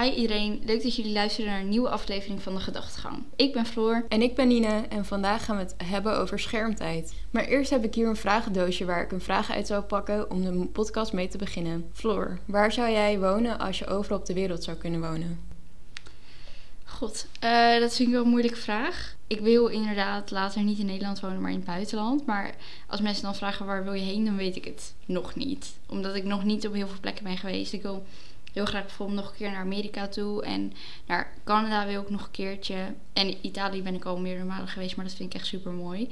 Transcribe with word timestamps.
Hi 0.00 0.10
iedereen, 0.10 0.62
leuk 0.64 0.82
dat 0.82 0.96
jullie 0.96 1.12
luisteren 1.12 1.50
naar 1.50 1.60
een 1.60 1.68
nieuwe 1.68 1.88
aflevering 1.88 2.42
van 2.42 2.54
De 2.54 2.60
Gedachtegang. 2.60 3.22
Ik 3.36 3.52
ben 3.52 3.66
Floor. 3.66 4.04
En 4.08 4.22
ik 4.22 4.34
ben 4.34 4.48
Nina 4.48 4.88
en 4.88 5.04
vandaag 5.04 5.44
gaan 5.44 5.56
we 5.56 5.62
het 5.62 5.74
hebben 5.84 6.18
over 6.18 6.38
schermtijd. 6.38 7.14
Maar 7.30 7.44
eerst 7.44 7.70
heb 7.70 7.84
ik 7.84 7.94
hier 7.94 8.06
een 8.06 8.16
vragendoosje 8.16 8.84
waar 8.84 9.02
ik 9.02 9.12
een 9.12 9.20
vraag 9.20 9.50
uit 9.50 9.66
zou 9.66 9.82
pakken 9.82 10.30
om 10.30 10.42
de 10.42 10.66
podcast 10.66 11.12
mee 11.12 11.28
te 11.28 11.38
beginnen. 11.38 11.90
Floor, 11.92 12.38
waar 12.44 12.72
zou 12.72 12.90
jij 12.90 13.18
wonen 13.20 13.58
als 13.58 13.78
je 13.78 13.86
overal 13.86 14.18
op 14.18 14.26
de 14.26 14.34
wereld 14.34 14.64
zou 14.64 14.76
kunnen 14.76 15.00
wonen? 15.00 15.40
God, 16.84 17.26
eh, 17.40 17.80
dat 17.80 17.94
vind 17.94 18.08
ik 18.08 18.14
wel 18.14 18.24
een 18.24 18.30
moeilijke 18.30 18.58
vraag. 18.58 19.14
Ik 19.26 19.40
wil 19.40 19.66
inderdaad 19.66 20.30
later 20.30 20.62
niet 20.62 20.78
in 20.78 20.86
Nederland 20.86 21.20
wonen, 21.20 21.40
maar 21.40 21.50
in 21.50 21.56
het 21.56 21.66
buitenland. 21.66 22.26
Maar 22.26 22.54
als 22.86 23.00
mensen 23.00 23.22
dan 23.22 23.34
vragen 23.34 23.66
waar 23.66 23.84
wil 23.84 23.92
je 23.92 24.04
heen, 24.04 24.24
dan 24.24 24.36
weet 24.36 24.56
ik 24.56 24.64
het 24.64 24.94
nog 25.06 25.34
niet. 25.34 25.72
Omdat 25.86 26.14
ik 26.14 26.24
nog 26.24 26.44
niet 26.44 26.66
op 26.66 26.74
heel 26.74 26.88
veel 26.88 27.00
plekken 27.00 27.24
ben 27.24 27.36
geweest. 27.36 27.72
Ik 27.72 27.82
wil 27.82 28.06
heel 28.56 28.64
graag 28.64 28.82
bijvoorbeeld 28.86 29.18
nog 29.20 29.30
een 29.30 29.36
keer 29.36 29.50
naar 29.50 29.60
Amerika 29.60 30.08
toe. 30.08 30.44
En 30.44 30.72
naar 31.06 31.32
Canada 31.44 31.86
wil 31.86 32.02
ik 32.02 32.10
nog 32.10 32.24
een 32.24 32.30
keertje. 32.30 32.94
En 33.12 33.46
Italië 33.46 33.82
ben 33.82 33.94
ik 33.94 34.04
al 34.04 34.18
meerdere 34.18 34.44
malen 34.46 34.68
geweest, 34.68 34.96
maar 34.96 35.04
dat 35.04 35.14
vind 35.14 35.34
ik 35.34 35.38
echt 35.40 35.48
super 35.48 35.72
mooi. 35.72 36.08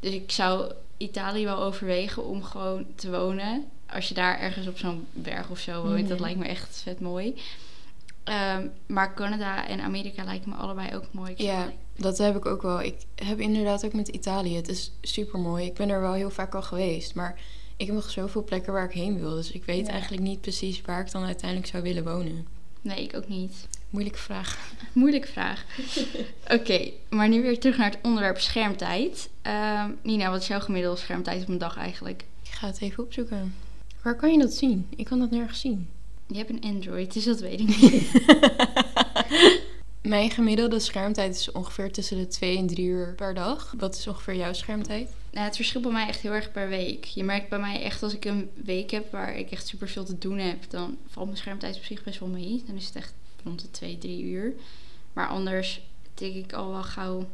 Dus 0.00 0.12
ik 0.12 0.30
zou 0.30 0.72
Italië 0.96 1.44
wel 1.44 1.58
overwegen 1.62 2.24
om 2.24 2.42
gewoon 2.42 2.86
te 2.94 3.10
wonen. 3.10 3.64
Als 3.90 4.08
je 4.08 4.14
daar 4.14 4.38
ergens 4.38 4.66
op 4.66 4.78
zo'n 4.78 5.06
berg 5.12 5.48
of 5.50 5.58
zo 5.58 5.82
woont, 5.82 6.08
dat 6.08 6.18
Mhm. 6.18 6.20
lijkt 6.26 6.38
me 6.38 6.46
echt 6.46 6.80
vet 6.82 7.00
mooi. 7.00 7.34
Ehm, 8.24 8.66
maar 8.86 9.14
Canada 9.14 9.68
en 9.68 9.80
Amerika 9.80 10.24
lijken 10.24 10.48
me 10.50 10.56
allebei 10.56 10.94
ook 10.94 11.04
mooi. 11.10 11.34
Ja, 11.36 11.72
dat 11.96 12.18
heb 12.18 12.36
ik 12.36 12.46
ook 12.46 12.62
wel. 12.62 12.80
Ik 12.82 12.94
heb 13.14 13.40
inderdaad 13.40 13.84
ook 13.84 13.92
met 13.92 14.08
Italië. 14.08 14.56
Het 14.56 14.68
is 14.68 14.92
super 15.00 15.38
mooi. 15.38 15.64
Ik 15.66 15.74
ben 15.74 15.88
er 15.88 16.00
wel 16.00 16.12
heel 16.12 16.30
vaak 16.30 16.54
al 16.54 16.62
geweest. 16.62 17.14
Maar 17.14 17.40
ik 17.78 17.86
heb 17.86 17.94
nog 17.94 18.10
zoveel 18.10 18.44
plekken 18.44 18.72
waar 18.72 18.84
ik 18.84 18.90
heen 18.92 19.18
wil. 19.18 19.30
Dus 19.34 19.50
ik 19.52 19.64
weet 19.64 19.86
Ja. 19.86 19.92
eigenlijk 19.92 20.22
niet 20.22 20.40
precies 20.40 20.80
waar 20.80 21.00
ik 21.00 21.10
dan 21.10 21.24
uiteindelijk 21.24 21.70
zou 21.70 21.82
willen 21.82 22.04
wonen. 22.04 22.46
Nee, 22.80 23.02
ik 23.02 23.16
ook 23.16 23.28
niet. 23.28 23.52
Moeilijke 23.90 24.18
vraag. 24.18 24.58
Moeilijke 24.92 25.28
vraag. 25.28 25.64
Oké, 26.58 26.90
maar 27.08 27.28
nu 27.28 27.42
weer 27.42 27.58
terug 27.58 27.76
naar 27.76 27.90
het 27.90 27.98
onderwerp 28.02 28.38
schermtijd. 28.40 29.28
Ehm, 29.42 29.90
Nina, 30.02 30.30
wat 30.30 30.40
is 30.40 30.46
jouw 30.46 30.60
gemiddelde 30.60 30.98
schermtijd 31.00 31.42
op 31.42 31.48
een 31.48 31.58
dag 31.58 31.76
eigenlijk? 31.76 32.24
Ik 32.42 32.50
ga 32.50 32.66
het 32.66 32.80
even 32.80 33.04
opzoeken. 33.04 33.54
Waar 34.02 34.16
kan 34.16 34.32
je 34.32 34.38
dat 34.38 34.54
zien? 34.54 34.86
Ik 34.96 35.04
kan 35.04 35.18
dat 35.18 35.30
nergens 35.30 35.60
zien. 35.60 35.88
Je 36.26 36.36
hebt 36.36 36.50
een 36.50 36.62
Android, 36.62 37.12
dus 37.12 37.24
dat 37.24 37.40
weet 37.40 37.60
ik 37.60 37.66
niet. 37.80 38.10
Mijn 40.02 40.30
gemiddelde 40.30 40.78
schermtijd 40.78 41.34
is 41.34 41.52
ongeveer 41.52 41.92
tussen 41.92 42.16
de 42.16 42.26
2 42.26 42.56
en 42.58 42.66
3 42.66 42.86
uur 42.86 43.14
per 43.14 43.34
dag. 43.34 43.74
Wat 43.78 43.94
is 43.94 44.06
ongeveer 44.06 44.36
jouw 44.36 44.52
schermtijd? 44.52 45.10
Nou, 45.30 45.46
het 45.46 45.56
verschilt 45.56 45.82
bij 45.82 45.92
mij 45.92 46.08
echt 46.08 46.20
heel 46.20 46.32
erg 46.32 46.52
per 46.52 46.68
week. 46.68 47.04
Je 47.04 47.24
merkt 47.24 47.48
bij 47.48 47.58
mij 47.58 47.82
echt 47.82 48.02
als 48.02 48.14
ik 48.14 48.24
een 48.24 48.50
week 48.64 48.90
heb 48.90 49.10
waar 49.10 49.36
ik 49.36 49.50
echt 49.50 49.66
super 49.66 49.88
veel 49.88 50.04
te 50.04 50.18
doen 50.18 50.38
heb, 50.38 50.70
dan 50.70 50.98
valt 51.06 51.26
mijn 51.26 51.38
schermtijd 51.38 51.76
op 51.76 51.84
zich 51.84 52.04
best 52.04 52.18
wel 52.18 52.28
mee. 52.28 52.62
Dan 52.66 52.76
is 52.76 52.86
het 52.86 52.96
echt 52.96 53.14
rond 53.44 53.60
de 53.60 53.70
2, 53.70 53.98
3 53.98 54.22
uur. 54.22 54.52
Maar 55.12 55.28
anders 55.28 55.80
tik 56.14 56.34
ik 56.34 56.52
al 56.52 56.70
wel 56.70 56.82
gauw 56.82 57.28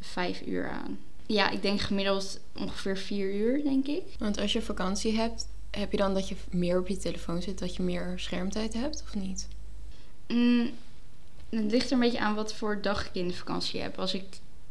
5 0.00 0.42
uur 0.46 0.70
aan. 0.70 0.98
Ja, 1.26 1.50
ik 1.50 1.62
denk 1.62 1.80
gemiddeld 1.80 2.40
ongeveer 2.56 2.96
4 2.96 3.34
uur, 3.34 3.62
denk 3.62 3.86
ik. 3.86 4.02
Want 4.18 4.38
als 4.38 4.52
je 4.52 4.62
vakantie 4.62 5.16
hebt, 5.16 5.46
heb 5.70 5.90
je 5.90 5.96
dan 5.96 6.14
dat 6.14 6.28
je 6.28 6.36
meer 6.50 6.78
op 6.78 6.88
je 6.88 6.96
telefoon 6.96 7.42
zit, 7.42 7.58
dat 7.58 7.76
je 7.76 7.82
meer 7.82 8.12
schermtijd 8.16 8.74
hebt 8.74 9.02
of 9.02 9.14
niet? 9.14 9.48
Mm, 10.28 10.70
het 11.48 11.70
ligt 11.70 11.86
er 11.86 11.92
een 11.92 11.98
beetje 11.98 12.20
aan 12.20 12.34
wat 12.34 12.54
voor 12.54 12.82
dag 12.82 13.06
ik 13.06 13.14
in 13.14 13.28
de 13.28 13.34
vakantie 13.34 13.80
heb. 13.80 13.98
Als 13.98 14.14
ik 14.14 14.24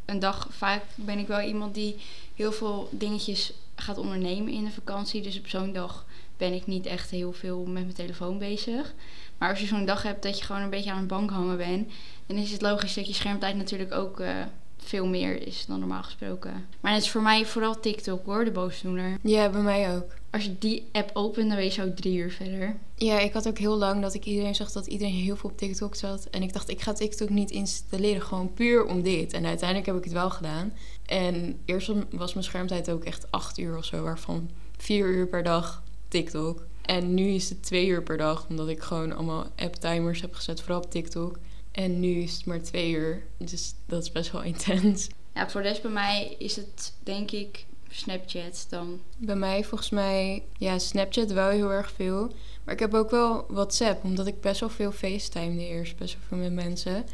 een 0.05 0.19
dag, 0.19 0.47
vaak 0.49 0.83
ben 0.95 1.17
ik 1.17 1.27
wel 1.27 1.41
iemand 1.41 1.73
die 1.73 1.95
heel 2.35 2.51
veel 2.51 2.89
dingetjes 2.91 3.53
gaat 3.75 3.97
ondernemen 3.97 4.53
in 4.53 4.63
de 4.63 4.71
vakantie. 4.71 5.21
Dus 5.21 5.39
op 5.39 5.47
zo'n 5.47 5.73
dag 5.73 6.05
ben 6.37 6.53
ik 6.53 6.67
niet 6.67 6.85
echt 6.85 7.09
heel 7.09 7.33
veel 7.33 7.59
met 7.59 7.83
mijn 7.83 7.93
telefoon 7.93 8.37
bezig. 8.37 8.93
Maar 9.37 9.49
als 9.49 9.59
je 9.59 9.65
zo'n 9.65 9.85
dag 9.85 10.03
hebt 10.03 10.23
dat 10.23 10.37
je 10.37 10.45
gewoon 10.45 10.61
een 10.61 10.69
beetje 10.69 10.91
aan 10.91 10.97
een 10.97 11.07
bank 11.07 11.29
hangen 11.29 11.57
bent, 11.57 11.91
dan 12.25 12.37
is 12.37 12.51
het 12.51 12.61
logisch 12.61 12.93
dat 12.93 13.07
je 13.07 13.13
schermtijd 13.13 13.55
natuurlijk 13.55 13.93
ook 13.93 14.19
eh, 14.19 14.35
veel 14.83 15.07
meer 15.07 15.47
is 15.47 15.65
dan 15.65 15.79
normaal 15.79 16.03
gesproken. 16.03 16.65
Maar 16.79 16.93
het 16.93 17.03
is 17.03 17.09
voor 17.09 17.21
mij 17.21 17.45
vooral 17.45 17.79
TikTok 17.79 18.25
hoor, 18.25 18.45
de 18.45 18.51
boosdoener. 18.51 19.17
Ja, 19.21 19.49
bij 19.49 19.61
mij 19.61 19.95
ook. 19.95 20.13
Als 20.29 20.43
je 20.43 20.57
die 20.57 20.87
app 20.91 21.09
opent, 21.13 21.47
dan 21.47 21.55
ben 21.55 21.65
je 21.65 21.71
zo 21.71 21.93
drie 21.93 22.17
uur 22.17 22.31
verder. 22.31 22.75
Ja, 22.95 23.19
ik 23.19 23.33
had 23.33 23.47
ook 23.47 23.57
heel 23.57 23.77
lang 23.77 24.01
dat 24.01 24.13
ik 24.13 24.25
iedereen 24.25 24.55
zag 24.55 24.71
dat 24.71 24.87
iedereen 24.87 25.13
heel 25.13 25.35
veel 25.35 25.49
op 25.49 25.57
TikTok 25.57 25.95
zat. 25.95 26.25
En 26.25 26.41
ik 26.41 26.53
dacht, 26.53 26.69
ik 26.69 26.81
ga 26.81 26.93
TikTok 26.93 27.29
niet 27.29 27.51
installeren, 27.51 28.21
gewoon 28.21 28.53
puur 28.53 28.85
om 28.85 29.01
dit. 29.01 29.33
En 29.33 29.45
uiteindelijk 29.45 29.87
heb 29.87 29.97
ik 29.97 30.03
het 30.03 30.13
wel 30.13 30.29
gedaan. 30.29 30.73
En 31.05 31.59
eerst 31.65 31.91
was 32.11 32.33
mijn 32.33 32.45
schermtijd 32.45 32.91
ook 32.91 33.03
echt 33.03 33.31
acht 33.31 33.57
uur 33.57 33.77
of 33.77 33.85
zo, 33.85 34.03
waarvan 34.03 34.49
vier 34.77 35.07
uur 35.07 35.27
per 35.27 35.43
dag 35.43 35.83
TikTok. 36.07 36.65
En 36.81 37.13
nu 37.13 37.27
is 37.27 37.49
het 37.49 37.63
twee 37.63 37.87
uur 37.87 38.03
per 38.03 38.17
dag, 38.17 38.45
omdat 38.49 38.67
ik 38.67 38.81
gewoon 38.81 39.13
allemaal 39.15 39.45
app-timers 39.55 40.21
heb 40.21 40.33
gezet, 40.33 40.61
vooral 40.61 40.81
op 40.81 40.91
TikTok. 40.91 41.39
En 41.71 41.99
nu 41.99 42.21
is 42.21 42.33
het 42.33 42.45
maar 42.45 42.61
twee 42.61 42.91
uur, 42.91 43.23
dus 43.37 43.73
dat 43.85 44.03
is 44.03 44.11
best 44.11 44.31
wel 44.31 44.43
intens. 44.53 45.09
Ja, 45.33 45.49
voor 45.49 45.61
de 45.61 45.67
rest 45.67 45.81
bij 45.81 45.91
mij 45.91 46.35
is 46.39 46.55
het 46.55 46.93
denk 47.03 47.31
ik 47.31 47.65
Snapchat 47.89 48.65
dan. 48.69 49.01
Bij 49.17 49.35
mij 49.35 49.63
volgens 49.63 49.89
mij, 49.89 50.43
ja, 50.57 50.79
Snapchat 50.79 51.31
wel 51.31 51.49
heel 51.49 51.71
erg 51.71 51.91
veel. 51.91 52.31
Maar 52.63 52.73
ik 52.73 52.79
heb 52.79 52.93
ook 52.93 53.09
wel 53.09 53.45
WhatsApp, 53.47 54.03
omdat 54.03 54.27
ik 54.27 54.41
best 54.41 54.59
wel 54.59 54.69
veel 54.69 54.91
FaceTime 54.91 55.61
eerst, 55.61 55.95
best 55.95 56.13
wel 56.13 56.23
veel 56.27 56.37
met 56.37 56.65
mensen. 56.65 57.05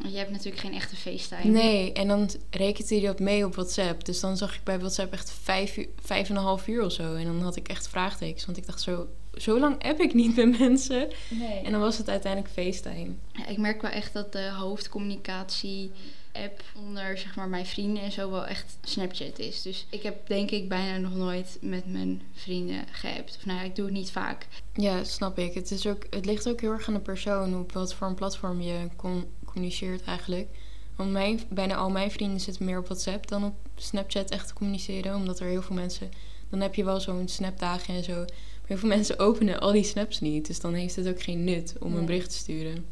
Want 0.00 0.12
je 0.12 0.18
hebt 0.18 0.30
natuurlijk 0.30 0.62
geen 0.62 0.74
echte 0.74 0.96
FaceTime. 0.96 1.52
Nee, 1.52 1.92
en 1.92 2.08
dan 2.08 2.30
rekent 2.50 2.88
hij 2.90 3.00
dat 3.00 3.20
mee 3.20 3.44
op 3.44 3.54
WhatsApp. 3.54 4.04
Dus 4.04 4.20
dan 4.20 4.36
zag 4.36 4.54
ik 4.54 4.64
bij 4.64 4.78
WhatsApp 4.78 5.12
echt 5.12 5.30
vijf, 5.30 5.76
uur, 5.76 5.88
vijf 6.02 6.28
en 6.28 6.36
een 6.36 6.42
half 6.42 6.66
uur 6.66 6.84
of 6.84 6.92
zo. 6.92 7.14
En 7.14 7.24
dan 7.24 7.42
had 7.42 7.56
ik 7.56 7.68
echt 7.68 7.88
vraagtekens, 7.88 8.44
want 8.46 8.58
ik 8.58 8.66
dacht 8.66 8.80
zo, 8.80 9.08
zo 9.34 9.58
lang 9.58 9.84
app 9.84 10.00
ik 10.00 10.14
niet 10.14 10.36
met 10.36 10.58
mensen. 10.58 11.08
nee. 11.28 11.58
En 11.58 11.72
dan 11.72 11.80
was 11.80 11.98
het 11.98 12.08
uiteindelijk 12.08 12.52
FaceTime. 12.52 13.14
Ja, 13.32 13.46
ik 13.46 13.58
merk 13.58 13.82
wel 13.82 13.90
echt 13.90 14.12
dat 14.12 14.32
de 14.32 14.50
hoofdcommunicatie 14.50 15.90
app 16.32 16.62
onder 16.76 17.18
zeg 17.18 17.36
maar 17.36 17.48
mijn 17.48 17.66
vrienden 17.66 18.02
en 18.02 18.12
zo 18.12 18.30
wel 18.30 18.46
echt 18.46 18.78
Snapchat 18.82 19.38
is. 19.38 19.62
Dus 19.62 19.86
ik 19.90 20.02
heb 20.02 20.26
denk 20.26 20.50
ik 20.50 20.68
bijna 20.68 20.98
nog 20.98 21.14
nooit 21.14 21.58
met 21.60 21.86
mijn 21.86 22.22
vrienden 22.32 22.84
geappt. 22.92 23.36
Of 23.36 23.46
nou 23.46 23.58
ja, 23.58 23.64
ik 23.64 23.76
doe 23.76 23.84
het 23.84 23.94
niet 23.94 24.10
vaak. 24.10 24.46
Ja, 24.74 25.04
snap 25.04 25.38
ik. 25.38 25.54
Het, 25.54 25.70
is 25.70 25.86
ook, 25.86 26.06
het 26.10 26.26
ligt 26.26 26.48
ook 26.48 26.60
heel 26.60 26.72
erg 26.72 26.88
aan 26.88 26.94
de 26.94 27.00
persoon 27.00 27.58
op 27.58 27.72
wat 27.72 27.94
voor 27.94 28.06
een 28.06 28.14
platform 28.14 28.60
je 28.60 28.88
com- 28.96 29.28
communiceert 29.44 30.04
eigenlijk. 30.04 30.48
Want 30.96 31.12
mijn, 31.12 31.40
bijna 31.48 31.74
al 31.74 31.90
mijn 31.90 32.10
vrienden 32.10 32.40
zitten 32.40 32.64
meer 32.64 32.78
op 32.78 32.86
WhatsApp 32.86 33.28
dan 33.28 33.44
op 33.44 33.54
Snapchat 33.76 34.30
echt 34.30 34.46
te 34.46 34.54
communiceren. 34.54 35.14
Omdat 35.14 35.40
er 35.40 35.46
heel 35.46 35.62
veel 35.62 35.76
mensen... 35.76 36.10
Dan 36.50 36.60
heb 36.60 36.74
je 36.74 36.84
wel 36.84 37.00
zo'n 37.00 37.28
snapdagen 37.28 37.94
en 37.94 38.04
zo. 38.04 38.24
Heel 38.70 38.78
veel 38.78 38.88
mensen 38.88 39.18
openen 39.18 39.60
al 39.60 39.72
die 39.72 39.84
snaps 39.84 40.20
niet. 40.20 40.46
Dus 40.46 40.60
dan 40.60 40.74
heeft 40.74 40.96
het 40.96 41.08
ook 41.08 41.22
geen 41.22 41.44
nut 41.44 41.74
om 41.80 41.90
Nee. 41.90 41.98
een 41.98 42.06
bericht 42.06 42.30
te 42.30 42.36
sturen. 42.36 42.86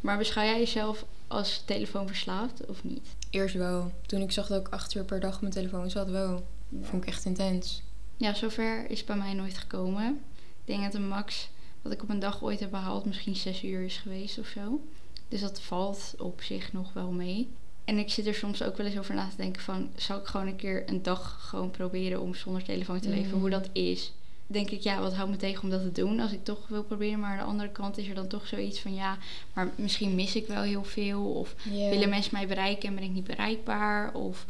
Maar 0.00 0.18
beschouw 0.18 0.44
jij 0.44 0.58
jezelf 0.58 1.04
als 1.26 1.62
telefoonverslaafd 1.64 2.66
of 2.66 2.84
niet? 2.84 3.08
Eerst 3.30 3.54
wel. 3.54 3.92
Toen 4.06 4.20
ik 4.20 4.30
zag 4.32 4.46
dat 4.46 4.60
ik 4.60 4.68
acht 4.68 4.94
uur 4.94 5.04
per 5.04 5.20
dag 5.20 5.34
op 5.34 5.40
mijn 5.40 5.52
telefoon 5.52 5.90
zat, 5.90 6.10
wel. 6.10 6.46
Vond 6.82 7.02
ik 7.02 7.08
echt 7.08 7.24
intens. 7.24 7.82
Ja, 8.16 8.34
zover 8.34 8.90
is 8.90 8.98
het 8.98 9.06
bij 9.06 9.16
mij 9.16 9.32
nooit 9.34 9.58
gekomen. 9.58 10.20
Ik 10.34 10.64
denk 10.64 10.82
dat 10.82 10.92
de 10.92 10.98
max 10.98 11.48
wat 11.82 11.92
ik 11.92 12.02
op 12.02 12.08
een 12.08 12.18
dag 12.18 12.42
ooit 12.42 12.60
heb 12.60 12.70
behaald 12.70 13.04
misschien 13.04 13.36
zes 13.36 13.62
uur 13.64 13.82
is 13.82 13.96
geweest 13.96 14.38
of 14.38 14.46
zo. 14.46 14.80
Dus 15.28 15.40
dat 15.40 15.60
valt 15.60 16.14
op 16.18 16.42
zich 16.42 16.72
nog 16.72 16.92
wel 16.92 17.10
mee. 17.10 17.48
En 17.84 17.98
ik 17.98 18.10
zit 18.10 18.26
er 18.26 18.34
soms 18.34 18.62
ook 18.62 18.76
wel 18.76 18.86
eens 18.86 18.98
over 18.98 19.14
na 19.14 19.28
te 19.28 19.36
denken 19.36 19.62
van... 19.62 19.90
zou 19.96 20.20
ik 20.20 20.26
gewoon 20.26 20.46
een 20.46 20.56
keer 20.56 20.88
een 20.88 21.02
dag 21.02 21.48
gewoon 21.48 21.70
proberen 21.70 22.20
om 22.20 22.34
zonder 22.34 22.62
telefoon 22.62 23.00
te 23.00 23.08
leven? 23.08 23.34
Mm. 23.34 23.40
Hoe 23.40 23.50
dat 23.50 23.68
is. 23.72 24.12
Denk 24.46 24.70
ik, 24.70 24.80
ja, 24.80 25.00
wat 25.00 25.14
houdt 25.14 25.30
me 25.30 25.36
tegen 25.36 25.62
om 25.62 25.70
dat 25.70 25.82
te 25.82 25.92
doen? 25.92 26.20
Als 26.20 26.32
ik 26.32 26.44
toch 26.44 26.68
wil 26.68 26.82
proberen. 26.82 27.20
Maar 27.20 27.30
aan 27.30 27.38
de 27.38 27.44
andere 27.44 27.68
kant 27.68 27.98
is 27.98 28.08
er 28.08 28.14
dan 28.14 28.26
toch 28.26 28.46
zoiets 28.46 28.80
van... 28.80 28.94
ja, 28.94 29.18
maar 29.52 29.70
misschien 29.76 30.14
mis 30.14 30.36
ik 30.36 30.46
wel 30.46 30.62
heel 30.62 30.84
veel. 30.84 31.24
Of 31.24 31.54
willen 31.70 32.08
mensen 32.08 32.34
mij 32.34 32.46
bereiken 32.46 32.88
en 32.88 32.94
ben 32.94 33.04
ik 33.04 33.10
niet 33.10 33.24
bereikbaar? 33.24 34.14
Of 34.14 34.46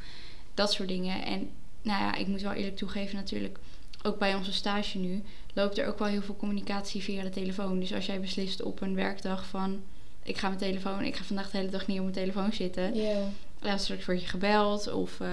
dat 0.54 0.72
soort 0.72 0.88
dingen. 0.88 1.24
En 1.24 1.50
nou 1.82 2.02
ja, 2.02 2.14
ik 2.14 2.26
moet 2.26 2.42
wel 2.42 2.52
eerlijk 2.52 2.76
toegeven 2.76 3.16
natuurlijk... 3.16 3.58
ook 4.02 4.18
bij 4.18 4.34
onze 4.34 4.52
stage 4.52 4.98
nu... 4.98 5.22
loopt 5.54 5.78
er 5.78 5.86
ook 5.86 5.98
wel 5.98 6.08
heel 6.08 6.22
veel 6.22 6.36
communicatie 6.36 7.02
via 7.02 7.22
de 7.22 7.30
telefoon. 7.30 7.80
Dus 7.80 7.94
als 7.94 8.06
jij 8.06 8.20
beslist 8.20 8.62
op 8.62 8.80
een 8.80 8.94
werkdag 8.94 9.46
van... 9.46 9.82
ik 10.22 10.36
ga 10.38 10.46
mijn 10.46 10.60
telefoon... 10.60 11.04
ik 11.04 11.16
ga 11.16 11.24
vandaag 11.24 11.50
de 11.50 11.56
hele 11.56 11.70
dag 11.70 11.86
niet 11.86 11.98
op 11.98 12.02
mijn 12.02 12.16
telefoon 12.16 12.52
zitten... 12.52 12.94
Ja. 12.94 13.28
laatst 13.60 13.84
straks 13.84 14.06
word 14.06 14.20
je 14.20 14.26
gebeld 14.26 14.92
of 14.92 15.20
eh, 15.20 15.28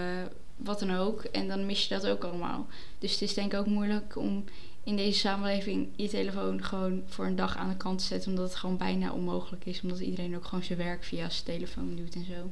wat 0.63 0.79
dan 0.79 0.95
ook. 0.95 1.23
En 1.23 1.47
dan 1.47 1.65
mis 1.65 1.87
je 1.87 1.93
dat 1.93 2.07
ook 2.07 2.23
allemaal. 2.23 2.67
Dus 2.99 3.11
het 3.11 3.21
is 3.21 3.33
denk 3.33 3.53
ik 3.53 3.59
ook 3.59 3.65
moeilijk 3.65 4.15
om 4.15 4.43
in 4.83 4.95
deze 4.95 5.19
samenleving 5.19 5.89
je 5.95 6.07
telefoon 6.07 6.63
gewoon 6.63 7.03
voor 7.05 7.25
een 7.25 7.35
dag 7.35 7.57
aan 7.57 7.69
de 7.69 7.77
kant 7.77 7.99
te 7.99 8.05
zetten. 8.05 8.29
Omdat 8.29 8.49
het 8.49 8.55
gewoon 8.55 8.77
bijna 8.77 9.11
onmogelijk 9.11 9.65
is. 9.65 9.81
Omdat 9.81 9.99
iedereen 9.99 10.35
ook 10.35 10.45
gewoon 10.45 10.63
zijn 10.63 10.79
werk 10.79 11.03
via 11.03 11.29
zijn 11.29 11.45
telefoon 11.45 11.95
doet 11.95 12.15
en 12.15 12.25
zo. 12.25 12.49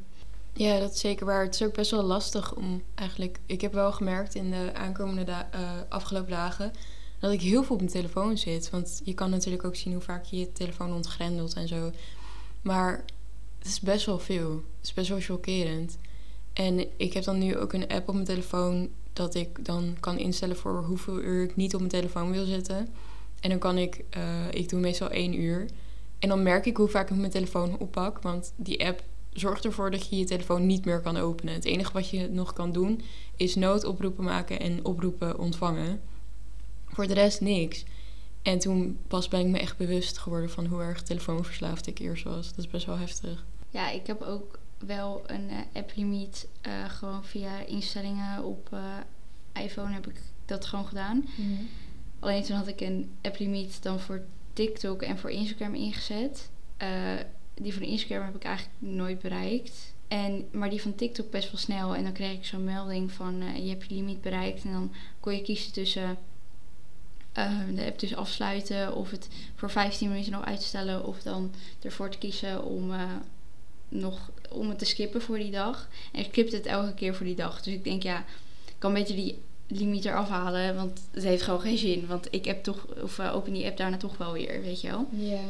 Ja, 0.54 0.80
dat 0.80 0.94
is 0.94 1.00
zeker 1.00 1.26
waar. 1.26 1.44
Het 1.44 1.54
is 1.54 1.64
ook 1.64 1.74
best 1.74 1.92
wel 1.92 2.04
lastig 2.04 2.56
om 2.56 2.84
eigenlijk... 2.96 3.40
Ik 3.46 3.62
heb 3.62 3.74
wel 3.74 3.92
gemerkt 3.92 4.36
in 4.36 4.52
de 4.52 4.72
aankomende 4.74 5.24
da- 5.24 5.50
eh, 5.52 5.72
afgelopen 5.90 6.32
dagen... 6.32 6.72
dat 7.20 7.32
ik 7.32 7.42
heel 7.42 7.64
veel 7.64 7.76
op 7.76 7.82
mijn 7.82 7.94
telefoon 7.94 8.38
zit. 8.38 8.70
Want 8.70 9.02
je 9.04 9.14
kan 9.14 9.30
natuurlijk 9.30 9.64
ook 9.64 9.76
zien 9.76 9.94
hoe 9.94 10.02
vaak 10.02 10.26
je 10.26 10.38
je 10.38 10.52
telefoon 10.52 10.94
ontgrendelt 10.94 11.54
en 11.54 11.68
zo. 11.68 11.92
Maar 12.62 13.04
het 13.58 13.68
is 13.68 13.80
best 13.80 14.06
wel 14.06 14.20
veel. 14.20 14.52
Het 14.52 14.86
is 14.86 14.94
best 14.94 15.10
wel 15.10 15.20
chockerend. 15.20 15.98
En 16.58 16.88
ik 16.98 17.14
heb 17.14 17.24
dan 17.24 17.38
nu 17.38 17.58
ook 17.58 17.74
een 17.74 17.88
app 17.88 18.08
op 18.08 18.14
mijn 18.14 18.26
telefoon... 18.26 18.90
dat 19.14 19.36
ik 19.36 19.66
dan 19.66 19.98
kan 20.00 20.18
instellen 20.18 20.56
voor 20.56 20.84
hoeveel 20.84 21.22
uur 21.22 21.44
ik 21.44 21.56
niet 21.56 21.74
op 21.74 21.80
mijn 21.80 21.92
telefoon 21.92 22.32
wil 22.32 22.46
zitten. 22.46 22.88
En 23.40 23.50
dan 23.50 23.60
kan 23.60 23.78
ik... 23.78 24.04
eh, 24.10 24.52
ik 24.52 24.70
doe 24.70 24.80
meestal 24.80 25.10
één 25.10 25.40
uur... 25.40 25.66
En 26.20 26.30
dan 26.30 26.44
merk 26.44 26.66
ik 26.66 26.78
hoe 26.78 26.88
vaak 26.88 27.10
ik 27.10 27.18
mijn 27.18 27.32
telefoon 27.32 27.78
oppak. 27.80 28.22
Want 28.22 28.54
die 28.56 28.86
app 28.86 29.04
zorgt 29.34 29.66
ervoor 29.66 29.92
dat 29.92 30.10
je 30.10 30.18
je 30.18 30.26
telefoon 30.26 30.66
niet 30.66 30.86
meer 30.86 31.02
kan 31.02 31.18
openen. 31.18 31.54
Het 31.54 31.66
enige 31.66 31.94
wat 31.94 32.10
je 32.10 32.30
nog 32.30 32.54
kan 32.54 32.72
doen 32.72 33.02
is 33.36 33.56
noodoproepen 33.56 34.24
maken 34.24 34.60
en 34.60 34.86
oproepen 34.86 35.40
ontvangen. 35.40 36.02
Voor 36.88 37.08
de 37.08 37.14
rest 37.14 37.42
niks. 37.42 37.86
En 38.42 38.60
toen 38.60 38.98
pas 39.08 39.28
ben 39.28 39.40
ik 39.40 39.48
me 39.48 39.60
echt 39.60 39.78
bewust 39.78 40.18
geworden 40.18 40.50
van 40.50 40.66
hoe 40.66 40.82
erg 40.82 41.04
telefoonverslaafd 41.04 41.88
ik 41.88 42.00
eerst 42.00 42.24
was. 42.24 42.50
Dat 42.50 42.58
is 42.58 42.68
best 42.68 42.86
wel 42.86 42.98
heftig. 42.98 43.46
Ja, 43.70 43.90
ik 43.90 44.08
heb 44.08 44.22
ook 44.22 44.60
wel 44.78 45.24
een 45.26 45.50
app-limiet. 45.74 46.48
Uh, 46.68 46.90
gewoon 46.90 47.26
via 47.26 47.66
instellingen 47.66 48.44
op 48.44 48.70
uh, 48.74 49.64
iPhone 49.64 49.94
heb 49.94 50.08
ik 50.08 50.22
dat 50.46 50.66
gewoon 50.66 50.86
gedaan. 50.86 51.18
Mm 51.18 51.56
-hmm. 51.56 51.68
Alleen 52.20 52.44
toen 52.44 52.56
had 52.56 52.68
ik 52.68 52.82
een 52.82 53.16
app-limiet 53.22 53.84
dan 53.84 54.00
voor 54.00 54.22
TikTok 54.54 55.02
en 55.02 55.18
voor 55.18 55.30
Instagram 55.30 55.74
ingezet. 55.74 56.50
die 57.54 57.74
van 57.74 57.82
Instagram 57.82 58.26
heb 58.26 58.36
ik 58.36 58.44
eigenlijk 58.44 58.76
nooit 58.80 59.20
bereikt. 59.20 59.96
En, 60.08 60.48
maar 60.52 60.70
die 60.70 60.82
van 60.82 60.96
TikTok 60.96 61.32
best 61.32 61.52
wel 61.52 61.60
snel. 61.60 61.96
En 61.96 62.04
dan 62.04 62.14
kreeg 62.14 62.34
ik 62.34 62.46
zo'n 62.46 62.64
melding 62.64 63.12
van 63.12 63.64
je 63.64 63.70
hebt 63.70 63.90
je 63.90 63.96
limiet 63.96 64.22
bereikt. 64.22 64.64
En 64.64 64.72
dan 64.72 64.94
kon 65.20 65.36
je 65.36 65.42
kiezen 65.42 65.74
tussen 65.74 66.18
de 67.74 67.86
app 67.86 68.00
dus 68.00 68.16
afsluiten 68.16 68.96
of 68.96 69.12
het 69.12 69.28
voor 69.56 69.72
15 69.72 70.10
minuten 70.10 70.32
nog 70.32 70.46
uitstellen. 70.46 71.06
Of 71.06 71.22
dan 71.22 71.54
ervoor 71.82 72.10
te 72.10 72.18
kiezen 72.18 72.64
om 72.64 72.92
nog 73.90 74.32
om 74.50 74.70
het 74.70 74.80
te 74.80 74.86
skippen 74.86 75.22
voor 75.22 75.38
die 75.38 75.52
dag. 75.52 75.88
En 76.12 76.20
ik 76.20 76.28
skipte 76.30 76.56
het 76.56 76.66
elke 76.66 76.94
keer 76.94 77.16
voor 77.16 77.26
die 77.26 77.36
dag. 77.36 77.62
Dus 77.62 77.74
ik 77.74 77.84
denk, 77.84 78.04
ja, 78.04 78.20
ik 78.66 78.76
kan 78.78 78.94
beter 78.94 79.16
die 79.16 79.40
limiet 79.68 80.06
eraf 80.06 80.30
halen. 80.30 80.76
Want 80.76 81.08
het 81.12 81.24
heeft 81.24 81.42
gewoon 81.42 81.62
geen 81.62 81.78
zin. 81.78 82.08
Want 82.08 82.28
ik 82.32 82.46
heb 82.46 82.64
toch, 82.64 82.86
of 83.02 83.18
uh, 83.18 83.36
open 83.36 83.54
die 83.54 83.66
app 83.66 83.78
daarna 83.78 83.98
toch 83.98 84.18
wel 84.18 84.34
weer, 84.34 84.62
weet 84.62 84.82
je 84.82 84.90
wel. 84.90 85.08
Ja. 85.12 85.42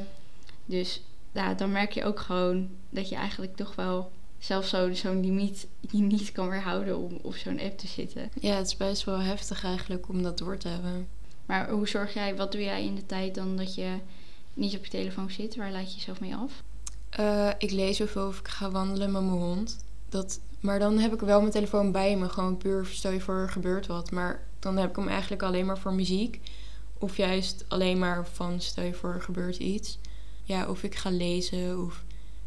Dus 0.65 1.01
ja, 1.31 1.53
dan 1.53 1.71
merk 1.71 1.91
je 1.91 2.03
ook 2.03 2.19
gewoon 2.19 2.69
dat 2.89 3.09
je 3.09 3.15
eigenlijk 3.15 3.55
toch 3.55 3.75
wel 3.75 4.11
zelfs 4.39 4.69
zo'n 4.69 4.95
zo 4.95 5.13
limiet 5.13 5.67
je 5.91 5.97
niet 5.97 6.31
kan 6.31 6.49
weerhouden 6.49 6.97
om 6.97 7.19
op 7.21 7.35
zo'n 7.35 7.59
app 7.59 7.77
te 7.77 7.87
zitten. 7.87 8.31
Ja, 8.41 8.55
het 8.55 8.67
is 8.67 8.77
best 8.77 9.03
wel 9.03 9.19
heftig 9.19 9.63
eigenlijk 9.63 10.09
om 10.09 10.23
dat 10.23 10.37
door 10.37 10.57
te 10.57 10.67
hebben. 10.67 11.07
Maar 11.45 11.69
hoe 11.69 11.87
zorg 11.87 12.13
jij, 12.13 12.35
wat 12.35 12.51
doe 12.51 12.61
jij 12.61 12.83
in 12.83 12.95
de 12.95 13.05
tijd 13.05 13.35
dan 13.35 13.57
dat 13.57 13.75
je 13.75 13.97
niet 14.53 14.75
op 14.77 14.83
je 14.83 14.91
telefoon 14.91 15.31
zit? 15.31 15.55
Waar 15.55 15.71
laat 15.71 15.91
je 15.91 15.97
jezelf 15.97 16.19
mee 16.19 16.35
af? 16.35 16.63
Uh, 17.19 17.49
ik 17.57 17.71
lees 17.71 17.97
zoveel 17.97 18.27
of 18.27 18.39
ik 18.39 18.47
ga 18.47 18.71
wandelen 18.71 19.11
met 19.11 19.21
mijn 19.21 19.39
hond. 19.39 19.77
Dat, 20.09 20.39
maar 20.59 20.79
dan 20.79 20.97
heb 20.99 21.13
ik 21.13 21.19
wel 21.19 21.39
mijn 21.39 21.51
telefoon 21.51 21.91
bij 21.91 22.17
me. 22.17 22.29
Gewoon 22.29 22.57
puur 22.57 22.85
stel 22.85 23.11
je 23.11 23.19
voor 23.19 23.35
er 23.35 23.49
gebeurt 23.49 23.87
wat. 23.87 24.11
Maar 24.11 24.43
dan 24.59 24.77
heb 24.77 24.89
ik 24.89 24.95
hem 24.95 25.07
eigenlijk 25.07 25.43
alleen 25.43 25.65
maar 25.65 25.77
voor 25.77 25.93
muziek. 25.93 26.39
Of 26.97 27.17
juist 27.17 27.65
alleen 27.67 27.99
maar 27.99 28.27
van 28.27 28.61
stel 28.61 28.83
je 28.83 28.93
voor 28.93 29.13
er 29.13 29.21
gebeurt 29.21 29.57
iets. 29.57 29.99
Ja, 30.43 30.69
of 30.69 30.83
ik 30.83 30.95
ga 30.95 31.09
lezen 31.09 31.85
of 31.85 32.03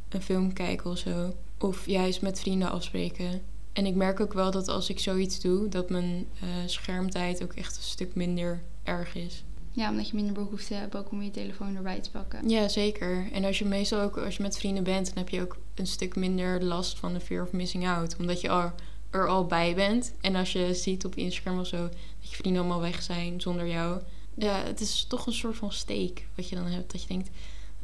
een 0.08 0.22
film 0.22 0.52
kijken 0.52 0.90
of 0.90 0.99
zo. 0.99 1.34
Of 1.58 1.87
juist 1.87 2.22
met 2.22 2.40
vrienden 2.40 2.70
afspreken. 2.70 3.43
En 3.72 3.87
ik 3.87 3.94
merk 3.94 4.20
ook 4.20 4.32
wel 4.32 4.50
dat 4.50 4.69
als 4.69 4.90
ik 4.90 5.00
zoiets 5.00 5.40
doe, 5.40 5.69
dat 5.69 5.90
mijn 5.90 6.26
uh, 6.34 6.49
schermtijd 6.67 7.43
ook 7.43 7.52
echt 7.52 7.76
een 7.76 7.82
stuk 7.82 8.14
minder 8.14 8.62
erg 8.82 9.14
is. 9.14 9.44
Ja, 9.72 9.90
omdat 9.90 10.08
je 10.08 10.14
minder 10.14 10.32
behoefte 10.32 10.75
hebt 10.75 10.96
ook 10.96 11.11
om 11.11 11.22
je 11.22 11.31
telefoon 11.31 11.76
erbij 11.76 12.00
te 12.00 12.11
pakken. 12.11 12.49
Ja, 12.49 12.69
zeker. 12.69 13.32
En 13.32 13.44
als 13.44 13.58
je 13.58 13.64
meestal 13.64 14.00
ook 14.00 14.19
als 14.19 14.37
je 14.37 14.43
met 14.43 14.58
vrienden 14.58 14.84
bent, 14.84 15.06
dan 15.06 15.19
heb 15.19 15.28
je 15.28 15.40
ook 15.40 15.56
een 15.75 15.87
stuk 15.87 16.17
minder 16.17 16.64
last 16.64 16.99
van 16.99 17.12
de 17.12 17.20
fear 17.20 17.43
of 17.43 17.52
missing 17.52 17.88
out. 17.88 18.17
Omdat 18.19 18.40
je 18.40 18.49
al, 18.49 18.72
er 19.11 19.28
al 19.28 19.46
bij 19.46 19.75
bent. 19.75 20.12
En 20.20 20.34
als 20.34 20.52
je 20.52 20.75
ziet 20.75 21.05
op 21.05 21.14
Instagram 21.14 21.61
of 21.61 21.67
zo 21.67 21.82
dat 22.20 22.31
je 22.31 22.37
vrienden 22.37 22.62
allemaal 22.62 22.81
weg 22.81 23.02
zijn 23.02 23.40
zonder 23.40 23.67
jou. 23.67 24.00
Ja, 24.34 24.62
het 24.64 24.81
is 24.81 25.05
toch 25.08 25.26
een 25.26 25.32
soort 25.32 25.56
van 25.56 25.72
steek 25.72 26.26
wat 26.34 26.49
je 26.49 26.56
dan 26.56 26.67
hebt. 26.67 26.93
Dat 26.93 27.02
je 27.02 27.08
denkt, 27.08 27.31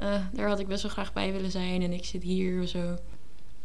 uh, 0.01 0.25
daar 0.33 0.49
had 0.49 0.61
ik 0.61 0.69
best 0.69 0.83
wel 0.83 0.93
graag 0.93 1.13
bij 1.13 1.33
willen 1.33 1.51
zijn 1.51 1.83
en 1.83 1.93
ik 1.93 2.05
zit 2.05 2.23
hier 2.23 2.63
of 2.63 2.69
zo. 2.69 2.99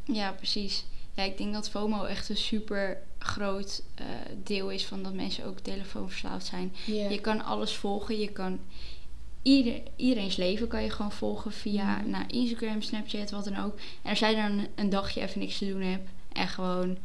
Ja, 0.04 0.32
precies. 0.32 0.86
Ja, 1.16 1.24
ik 1.24 1.38
denk 1.38 1.54
dat 1.54 1.70
FOMO 1.70 2.04
echt 2.04 2.30
een 2.30 2.38
super 2.38 3.02
groot 3.24 3.84
uh, 4.00 4.06
deel 4.44 4.70
is 4.70 4.86
van 4.86 5.04
dat 5.04 5.14
mensen 5.14 5.46
ook 5.46 5.60
telefoonverslaafd 5.60 6.46
zijn. 6.46 6.74
Yeah. 6.86 7.12
Je 7.12 7.20
kan 7.20 7.44
alles 7.44 7.74
volgen. 7.74 8.20
Je 8.20 8.32
kan 8.32 8.60
ieder, 9.42 9.82
iedereen's 9.96 10.36
leven 10.36 10.68
kan 10.68 10.84
je 10.84 10.90
gewoon 10.90 11.12
volgen 11.12 11.52
via 11.52 12.02
naar 12.02 12.26
Instagram, 12.28 12.82
Snapchat, 12.82 13.32
wat 13.32 13.44
dan 13.44 13.58
ook. 13.58 13.80
En 14.02 14.10
als 14.10 14.20
jij 14.20 14.36
dan 14.36 14.68
een 14.76 14.90
dagje 14.90 15.22
even 15.22 15.40
niks 15.40 15.58
te 15.58 15.68
doen 15.68 15.82
hebt 15.82 16.10
en 16.34 16.48
gewoon 16.48 16.98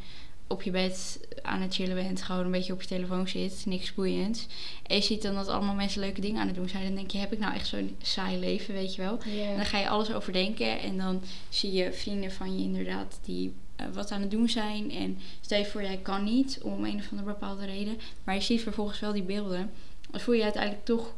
op 0.46 0.62
je 0.62 0.70
bed 0.70 1.20
aan 1.42 1.60
het 1.60 1.74
chillen 1.74 1.94
bent, 1.94 2.22
gewoon 2.22 2.44
een 2.44 2.50
beetje 2.50 2.72
op 2.72 2.82
je 2.82 2.88
telefoon 2.88 3.28
zit, 3.28 3.62
niks 3.66 3.94
boeiends. 3.94 4.46
En 4.82 4.96
je 4.96 5.02
ziet 5.02 5.22
dan 5.22 5.34
dat 5.34 5.48
allemaal 5.48 5.74
mensen 5.74 6.00
leuke 6.00 6.20
dingen 6.20 6.40
aan 6.40 6.46
het 6.46 6.56
doen 6.56 6.68
zijn. 6.68 6.84
Dan 6.84 6.94
denk 6.94 7.10
je, 7.10 7.18
heb 7.18 7.32
ik 7.32 7.38
nou 7.38 7.54
echt 7.54 7.66
zo'n 7.66 7.96
saai 8.02 8.38
leven, 8.38 8.74
weet 8.74 8.94
je 8.94 9.02
wel? 9.02 9.18
En 9.50 9.56
dan 9.56 9.66
ga 9.66 9.78
je 9.78 9.88
alles 9.88 10.12
overdenken 10.12 10.80
en 10.80 10.96
dan 10.96 11.22
zie 11.48 11.72
je 11.72 11.92
vrienden 11.92 12.32
van 12.32 12.58
je 12.58 12.64
inderdaad 12.64 13.18
die 13.22 13.54
eh, 13.76 13.86
wat 13.92 14.10
aan 14.10 14.20
het 14.20 14.30
doen 14.30 14.48
zijn. 14.48 14.90
En 14.90 15.18
stel 15.40 15.58
je 15.58 15.66
voor, 15.66 15.82
jij 15.82 15.98
kan 15.98 16.24
niet 16.24 16.58
om 16.62 16.84
een 16.84 16.98
of 16.98 17.10
andere 17.10 17.32
bepaalde 17.32 17.64
reden. 17.66 17.98
Maar 18.24 18.34
je 18.34 18.40
ziet 18.40 18.62
vervolgens 18.62 19.00
wel 19.00 19.12
die 19.12 19.22
beelden. 19.22 19.70
Dan 20.10 20.20
voel 20.20 20.34
je 20.34 20.40
je 20.40 20.44
uiteindelijk 20.44 20.84
toch 20.84 21.14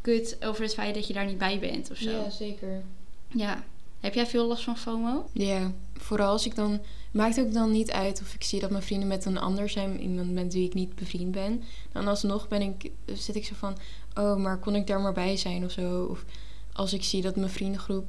kut 0.00 0.36
over 0.40 0.62
het 0.62 0.74
feit 0.74 0.94
dat 0.94 1.06
je 1.06 1.12
daar 1.12 1.26
niet 1.26 1.38
bij 1.38 1.58
bent 1.58 1.90
of 1.90 1.96
zo. 1.96 2.10
ja, 2.10 2.30
zeker. 2.30 2.82
Ja. 3.28 3.64
Heb 4.00 4.14
jij 4.14 4.26
veel 4.26 4.46
last 4.46 4.64
van 4.64 4.76
FOMO? 4.76 5.28
Ja, 5.32 5.72
vooral 5.94 6.30
als 6.30 6.46
ik 6.46 6.54
dan... 6.54 6.80
Maakt 7.10 7.40
ook 7.40 7.52
dan 7.52 7.70
niet 7.70 7.90
uit 7.90 8.20
of 8.20 8.34
ik 8.34 8.42
zie 8.42 8.60
dat 8.60 8.70
mijn 8.70 8.82
vrienden 8.82 9.08
met 9.08 9.24
een 9.24 9.38
ander 9.38 9.68
zijn. 9.68 10.00
Iemand 10.00 10.32
met 10.32 10.52
wie 10.52 10.66
ik 10.66 10.74
niet 10.74 10.94
bevriend 10.94 11.30
ben. 11.30 11.62
Dan 11.92 12.08
alsnog 12.08 12.48
ben 12.48 12.62
ik, 12.62 12.90
zit 13.04 13.34
ik 13.34 13.44
zo 13.44 13.54
van... 13.54 13.76
Oh, 14.14 14.36
maar 14.36 14.58
kon 14.58 14.74
ik 14.74 14.86
daar 14.86 15.00
maar 15.00 15.12
bij 15.12 15.36
zijn 15.36 15.64
of 15.64 15.70
zo? 15.70 16.04
Of 16.04 16.24
als 16.72 16.92
ik 16.92 17.04
zie 17.04 17.22
dat 17.22 17.36
mijn 17.36 17.50
vriendengroep 17.50 18.06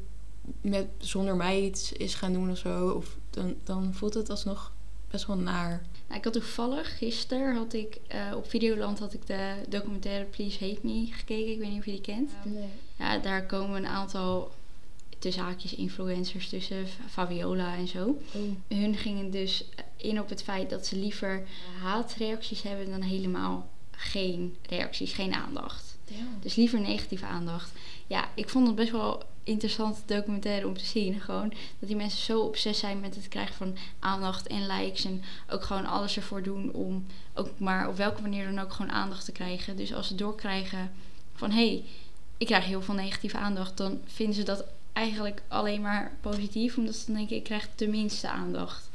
met, 0.62 0.88
zonder 0.98 1.36
mij 1.36 1.62
iets 1.62 1.92
is 1.92 2.16
gaan 2.16 2.34
doen 2.34 2.52
of 2.52 2.58
zo. 2.58 2.90
Of 2.90 3.18
dan, 3.34 3.56
dan 3.64 3.94
voelt 3.94 4.14
het 4.14 4.30
alsnog 4.30 4.72
best 5.08 5.26
wel 5.26 5.38
naar. 5.38 5.82
Nou, 6.08 6.18
ik 6.18 6.24
had 6.24 6.34
toevallig 6.34 6.98
gisteren 6.98 7.56
had 7.56 7.74
ik 7.74 7.98
eh, 8.08 8.32
op 8.36 8.50
Videoland 8.50 9.00
had 9.00 9.14
ik 9.14 9.28
de 9.28 9.56
documentaire 9.70 10.26
Please 10.26 10.66
Hate 10.66 10.80
Me 10.82 11.08
gekeken. 11.12 11.52
Ik 11.52 11.60
weet 11.60 11.70
niet 11.70 11.80
of 11.80 11.86
je 11.86 11.92
die 11.92 12.02
kent. 12.02 12.32
Nee. 12.46 12.70
Ja, 13.00 13.18
daar 13.18 13.46
komen 13.46 13.78
een 13.78 13.88
aantal 13.88 14.52
tussen 15.20 15.44
haakjes 15.44 15.76
influencers 15.76 16.50
tussen, 16.50 16.86
Fabiola 17.10 17.76
en 17.76 17.88
zo. 17.88 18.20
Oh. 18.34 18.78
Hun 18.78 18.96
gingen 18.96 19.32
dus 19.32 19.66
in 19.98 20.20
op 20.20 20.30
het 20.30 20.44
feit 20.44 20.70
dat 20.70 20.86
ze 20.86 20.96
liever 20.96 21.44
haatreacties 21.82 22.62
hebben 22.62 22.90
dan 22.90 23.02
helemaal 23.02 23.70
geen 23.92 24.56
reacties, 24.70 25.14
geen 25.14 25.34
aandacht. 25.34 25.98
Dus 26.40 26.56
liever 26.56 26.80
negatieve 26.80 27.26
aandacht. 27.26 27.72
Ja, 28.08 28.30
ik 28.36 28.50
vond 28.50 28.68
het 28.68 28.76
best 28.76 28.92
wel 28.92 29.24
interessant 29.44 30.04
documentaire 30.06 30.68
om 30.68 30.78
te 30.78 30.86
zien. 30.86 31.22
Gewoon 31.22 31.50
dat 31.80 31.90
die 31.90 31.98
mensen 31.98 32.24
zo 32.24 32.40
obsessief 32.40 32.80
zijn 32.80 33.00
met 33.00 33.16
het 33.16 33.28
krijgen 33.28 33.56
van 33.56 33.76
aandacht 34.00 34.48
en 34.48 34.68
likes. 34.68 35.06
En 35.06 35.24
ook 35.50 35.64
gewoon 35.64 35.86
alles 35.86 36.16
ervoor 36.16 36.44
doen 36.44 36.72
om 36.74 37.06
ook 37.34 37.50
maar 37.58 37.88
op 37.88 37.98
welke 37.98 38.22
manier 38.22 38.46
dan 38.46 38.60
ook 38.60 38.74
gewoon 38.74 38.92
aandacht 38.92 39.26
te 39.26 39.32
krijgen. 39.32 39.76
Dus 39.78 39.94
als 39.94 40.08
ze 40.08 40.16
doorkrijgen 40.16 40.92
van 41.36 41.52
hé, 41.52 41.68
hey, 41.68 41.84
ik 42.38 42.48
krijg 42.48 42.66
heel 42.66 42.82
veel 42.82 42.94
negatieve 42.94 43.38
aandacht, 43.38 43.78
dan 43.78 44.02
vinden 44.06 44.36
ze 44.36 44.44
dat 44.44 44.66
eigenlijk 44.94 45.42
alleen 45.48 45.82
maar 45.82 46.18
positief. 46.22 46.78
Omdat 46.78 46.96
ze 46.96 47.06
dan 47.06 47.16
denken, 47.16 47.36
ik 47.36 47.44
krijg 47.44 47.70
de 47.76 47.88
minste 47.88 48.30
aandacht. 48.30 48.90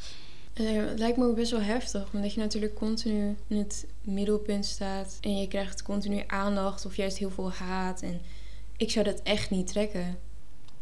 Eh, 0.53 0.77
het 0.77 0.99
lijkt 0.99 1.17
me 1.17 1.25
ook 1.25 1.37
best 1.37 1.51
wel 1.51 1.61
heftig, 1.61 2.07
omdat 2.13 2.35
je 2.35 2.41
natuurlijk 2.41 2.75
continu 2.75 3.37
in 3.47 3.57
het 3.57 3.87
middelpunt 4.03 4.67
staat 4.67 5.19
en 5.21 5.39
je 5.39 5.49
krijgt 5.49 5.83
continu 5.83 6.23
aandacht 6.27 6.87
of 6.87 6.97
juist 6.97 7.19
heel 7.19 7.31
veel 7.31 7.53
haat. 7.53 8.03
En 8.03 8.21
ik 8.77 8.91
zou 8.91 9.05
dat 9.05 9.23
echt 9.23 9.51
niet 9.51 9.67
trekken. 9.67 10.19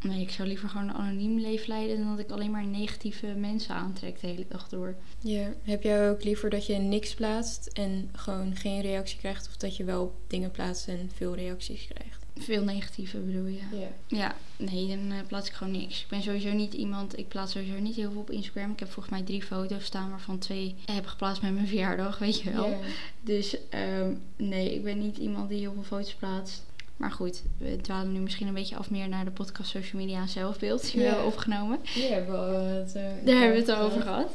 Nee, 0.06 0.20
ik 0.20 0.30
zou 0.30 0.48
liever 0.48 0.68
gewoon 0.68 0.88
een 0.88 0.94
anoniem 0.94 1.38
leven 1.38 1.68
leiden 1.68 1.98
dan 1.98 2.08
dat 2.08 2.18
ik 2.18 2.30
alleen 2.30 2.50
maar 2.50 2.66
negatieve 2.66 3.26
mensen 3.26 3.74
aantrek 3.74 4.20
de 4.20 4.26
hele 4.26 4.44
dag 4.48 4.68
door. 4.68 4.94
Ja, 5.20 5.52
heb 5.62 5.82
jij 5.82 6.10
ook 6.10 6.24
liever 6.24 6.50
dat 6.50 6.66
je 6.66 6.74
niks 6.74 7.14
plaatst 7.14 7.66
en 7.66 8.10
gewoon 8.12 8.56
geen 8.56 8.80
reactie 8.80 9.18
krijgt, 9.18 9.46
of 9.48 9.56
dat 9.56 9.76
je 9.76 9.84
wel 9.84 10.14
dingen 10.26 10.50
plaatst 10.50 10.88
en 10.88 11.10
veel 11.14 11.34
reacties 11.34 11.88
krijgt? 11.88 12.24
Veel 12.38 12.64
negatieve 12.64 13.18
bedoel 13.18 13.46
je? 13.46 13.60
Ja. 13.72 13.88
Ja, 14.06 14.36
nee, 14.56 14.88
dan 14.88 15.12
uh, 15.12 15.18
plaats 15.26 15.48
ik 15.48 15.54
gewoon 15.54 15.72
niks. 15.72 16.02
Ik 16.02 16.08
ben 16.08 16.22
sowieso 16.22 16.52
niet 16.52 16.74
iemand, 16.74 17.18
ik 17.18 17.28
plaats 17.28 17.52
sowieso 17.52 17.78
niet 17.78 17.96
heel 17.96 18.10
veel 18.10 18.20
op 18.20 18.30
Instagram. 18.30 18.72
Ik 18.72 18.78
heb 18.78 18.90
volgens 18.90 19.14
mij 19.14 19.24
drie 19.24 19.42
foto's 19.42 19.84
staan, 19.84 20.10
waarvan 20.10 20.38
twee 20.38 20.74
heb 20.84 21.06
geplaatst 21.06 21.42
met 21.42 21.54
mijn 21.54 21.66
verjaardag, 21.66 22.18
weet 22.18 22.40
je 22.40 22.50
wel. 22.50 22.68
Ja. 22.68 22.78
Dus 23.20 23.56
um, 23.98 24.22
nee, 24.36 24.74
ik 24.74 24.82
ben 24.84 24.98
niet 24.98 25.16
iemand 25.16 25.48
die 25.48 25.58
heel 25.58 25.72
veel 25.72 25.82
foto's 25.82 26.14
plaatst. 26.14 26.64
Maar 26.96 27.10
goed, 27.12 27.42
we 27.58 27.76
dwalen 27.80 28.12
nu 28.12 28.18
misschien 28.18 28.46
een 28.46 28.54
beetje 28.54 28.76
af 28.76 28.90
meer 28.90 29.08
naar 29.08 29.24
de 29.24 29.30
podcast 29.30 29.70
social 29.70 30.02
media 30.02 30.20
en 30.20 30.28
zelfbeeld 30.28 30.92
die 30.92 31.00
we 31.00 31.06
hebben 31.06 31.26
opgenomen. 31.26 31.78
Het, 31.82 32.94
eh, 32.94 33.02
Daar 33.24 33.40
hebben 33.40 33.52
we 33.52 33.58
het 33.58 33.68
al 33.68 33.84
over 33.84 34.02
gehad. 34.02 34.30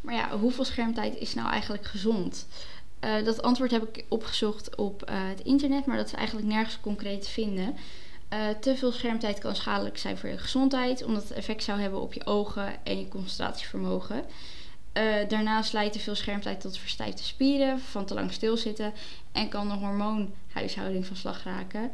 Maar 0.00 0.14
ja, 0.14 0.38
hoeveel 0.38 0.64
schermtijd 0.64 1.18
is 1.18 1.34
nou 1.34 1.50
eigenlijk 1.50 1.84
gezond? 1.84 2.46
Uh, 3.04 3.24
dat 3.24 3.42
antwoord 3.42 3.70
heb 3.70 3.82
ik 3.82 4.04
opgezocht 4.08 4.76
op 4.76 5.10
uh, 5.10 5.16
het 5.28 5.40
internet, 5.40 5.86
maar 5.86 5.96
dat 5.96 6.06
is 6.06 6.12
eigenlijk 6.12 6.46
nergens 6.46 6.80
concreet 6.80 7.22
te 7.22 7.30
vinden. 7.30 7.74
Te 8.60 8.76
veel 8.76 8.92
schermtijd 8.92 9.38
kan 9.38 9.56
schadelijk 9.56 9.98
zijn 9.98 10.18
voor 10.18 10.28
je 10.28 10.38
gezondheid, 10.38 11.04
omdat 11.04 11.22
het 11.22 11.32
effect 11.32 11.62
zou 11.62 11.80
hebben 11.80 12.00
op 12.00 12.12
je 12.12 12.26
ogen 12.26 12.84
en 12.84 12.98
je 12.98 13.08
concentratievermogen. 13.08 14.24
Uh, 14.96 15.28
daarnaast 15.28 15.72
leidt 15.72 15.92
te 15.92 15.98
veel 15.98 16.14
schermtijd 16.14 16.60
tot 16.60 16.78
verstijfde 16.78 17.22
spieren, 17.22 17.80
van 17.80 18.04
te 18.04 18.14
lang 18.14 18.32
stilzitten 18.32 18.92
en 19.32 19.48
kan 19.48 19.68
de 19.68 19.74
hormoonhuishouding 19.74 21.06
van 21.06 21.16
slag 21.16 21.44
raken. 21.44 21.90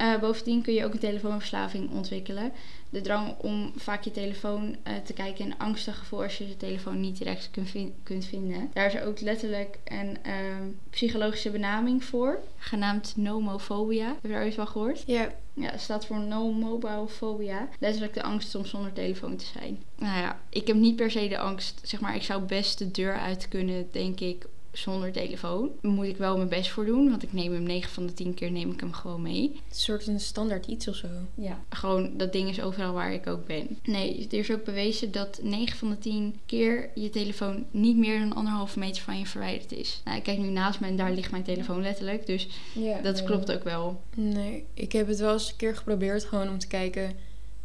Eh, 0.00 0.18
bovendien 0.18 0.62
kun 0.62 0.74
je 0.74 0.84
ook 0.84 0.92
een 0.92 0.98
telefoonverslaving 0.98 1.90
ontwikkelen. 1.90 2.52
De 2.90 3.00
drang 3.00 3.34
om 3.38 3.72
vaak 3.76 4.04
je 4.04 4.10
telefoon 4.10 4.76
eh, 4.82 4.94
te 5.04 5.12
kijken 5.12 5.44
en 5.44 5.58
angstig 5.58 5.98
gevoel 5.98 6.22
als 6.22 6.38
je 6.38 6.46
de 6.46 6.56
telefoon 6.56 7.00
niet 7.00 7.18
direct 7.18 7.50
kunt, 7.50 7.72
kunt 8.02 8.24
vinden. 8.24 8.70
Daar 8.72 8.94
is 8.94 9.00
ook 9.00 9.20
letterlijk 9.20 9.78
een 9.84 10.18
ehm, 10.22 10.68
psychologische 10.90 11.50
benaming 11.50 12.04
voor, 12.04 12.38
genaamd 12.58 13.12
nomofobia. 13.16 14.06
Heb 14.06 14.22
je 14.22 14.28
daar 14.28 14.42
ooit 14.42 14.54
van 14.54 14.68
gehoord? 14.68 15.02
Ja. 15.06 15.32
Ja, 15.54 15.70
het 15.70 15.80
staat 15.80 16.06
voor 16.06 16.20
no 16.20 16.52
mobile 16.52 17.08
phobia. 17.08 17.68
Letterlijk 17.78 18.14
de 18.14 18.22
angst 18.22 18.54
om 18.54 18.64
zonder 18.64 18.92
telefoon 18.92 19.36
te 19.36 19.44
zijn. 19.44 19.82
Nou 19.98 20.18
ja, 20.18 20.40
ik 20.48 20.66
heb 20.66 20.76
niet 20.76 20.96
per 20.96 21.10
se 21.10 21.28
de 21.28 21.38
angst. 21.38 21.80
Zeg 21.82 22.00
maar, 22.00 22.14
ik 22.14 22.22
zou 22.22 22.42
best 22.42 22.78
de 22.78 22.90
deur 22.90 23.18
uit 23.18 23.48
kunnen, 23.48 23.88
denk 23.92 24.20
ik, 24.20 24.46
zonder 24.72 25.12
telefoon. 25.12 25.70
Moet 25.80 26.06
ik 26.06 26.16
wel 26.16 26.36
mijn 26.36 26.48
best 26.48 26.70
voor 26.70 26.84
doen, 26.84 27.10
want 27.10 27.22
ik 27.22 27.32
neem 27.32 27.52
hem 27.52 27.62
9 27.62 27.90
van 27.90 28.06
de 28.06 28.12
10 28.12 28.34
keer 28.34 28.50
neem 28.50 28.70
ik 28.70 28.80
hem 28.80 28.92
gewoon 28.92 29.22
mee. 29.22 29.42
Een 29.42 29.60
soort 29.70 30.06
een 30.06 30.20
standaard 30.20 30.66
iets 30.66 30.88
of 30.88 30.94
zo. 30.94 31.08
Ja. 31.34 31.60
Gewoon, 31.68 32.16
dat 32.16 32.32
ding 32.32 32.48
is 32.48 32.60
overal 32.60 32.92
waar 32.92 33.12
ik 33.12 33.26
ook 33.26 33.46
ben. 33.46 33.78
Nee, 33.82 34.26
er 34.30 34.38
is 34.38 34.50
ook 34.50 34.64
bewezen 34.64 35.12
dat 35.12 35.40
9 35.42 35.78
van 35.78 35.90
de 35.90 35.98
10 35.98 36.40
keer 36.46 36.90
je 36.94 37.10
telefoon 37.10 37.64
niet 37.70 37.96
meer 37.96 38.18
dan 38.18 38.34
anderhalve 38.34 38.78
meter 38.78 39.02
van 39.02 39.18
je 39.18 39.26
verwijderd 39.26 39.72
is. 39.72 40.00
Nou, 40.04 40.16
ik 40.16 40.22
kijk 40.22 40.38
nu 40.38 40.48
naast 40.48 40.80
me 40.80 40.86
en 40.86 40.96
daar 40.96 41.12
ligt 41.12 41.30
mijn 41.30 41.42
telefoon 41.42 41.82
letterlijk, 41.82 42.26
dus 42.26 42.48
ja, 42.74 43.00
dat 43.00 43.24
klopt 43.24 43.52
ook 43.52 43.64
wel. 43.64 44.00
Nee, 44.14 44.64
ik 44.74 44.92
heb 44.92 45.06
het 45.06 45.18
wel 45.18 45.32
eens 45.32 45.50
een 45.50 45.56
keer 45.56 45.76
geprobeerd 45.76 46.24
gewoon 46.24 46.48
om 46.48 46.58
te 46.58 46.66
kijken 46.66 47.16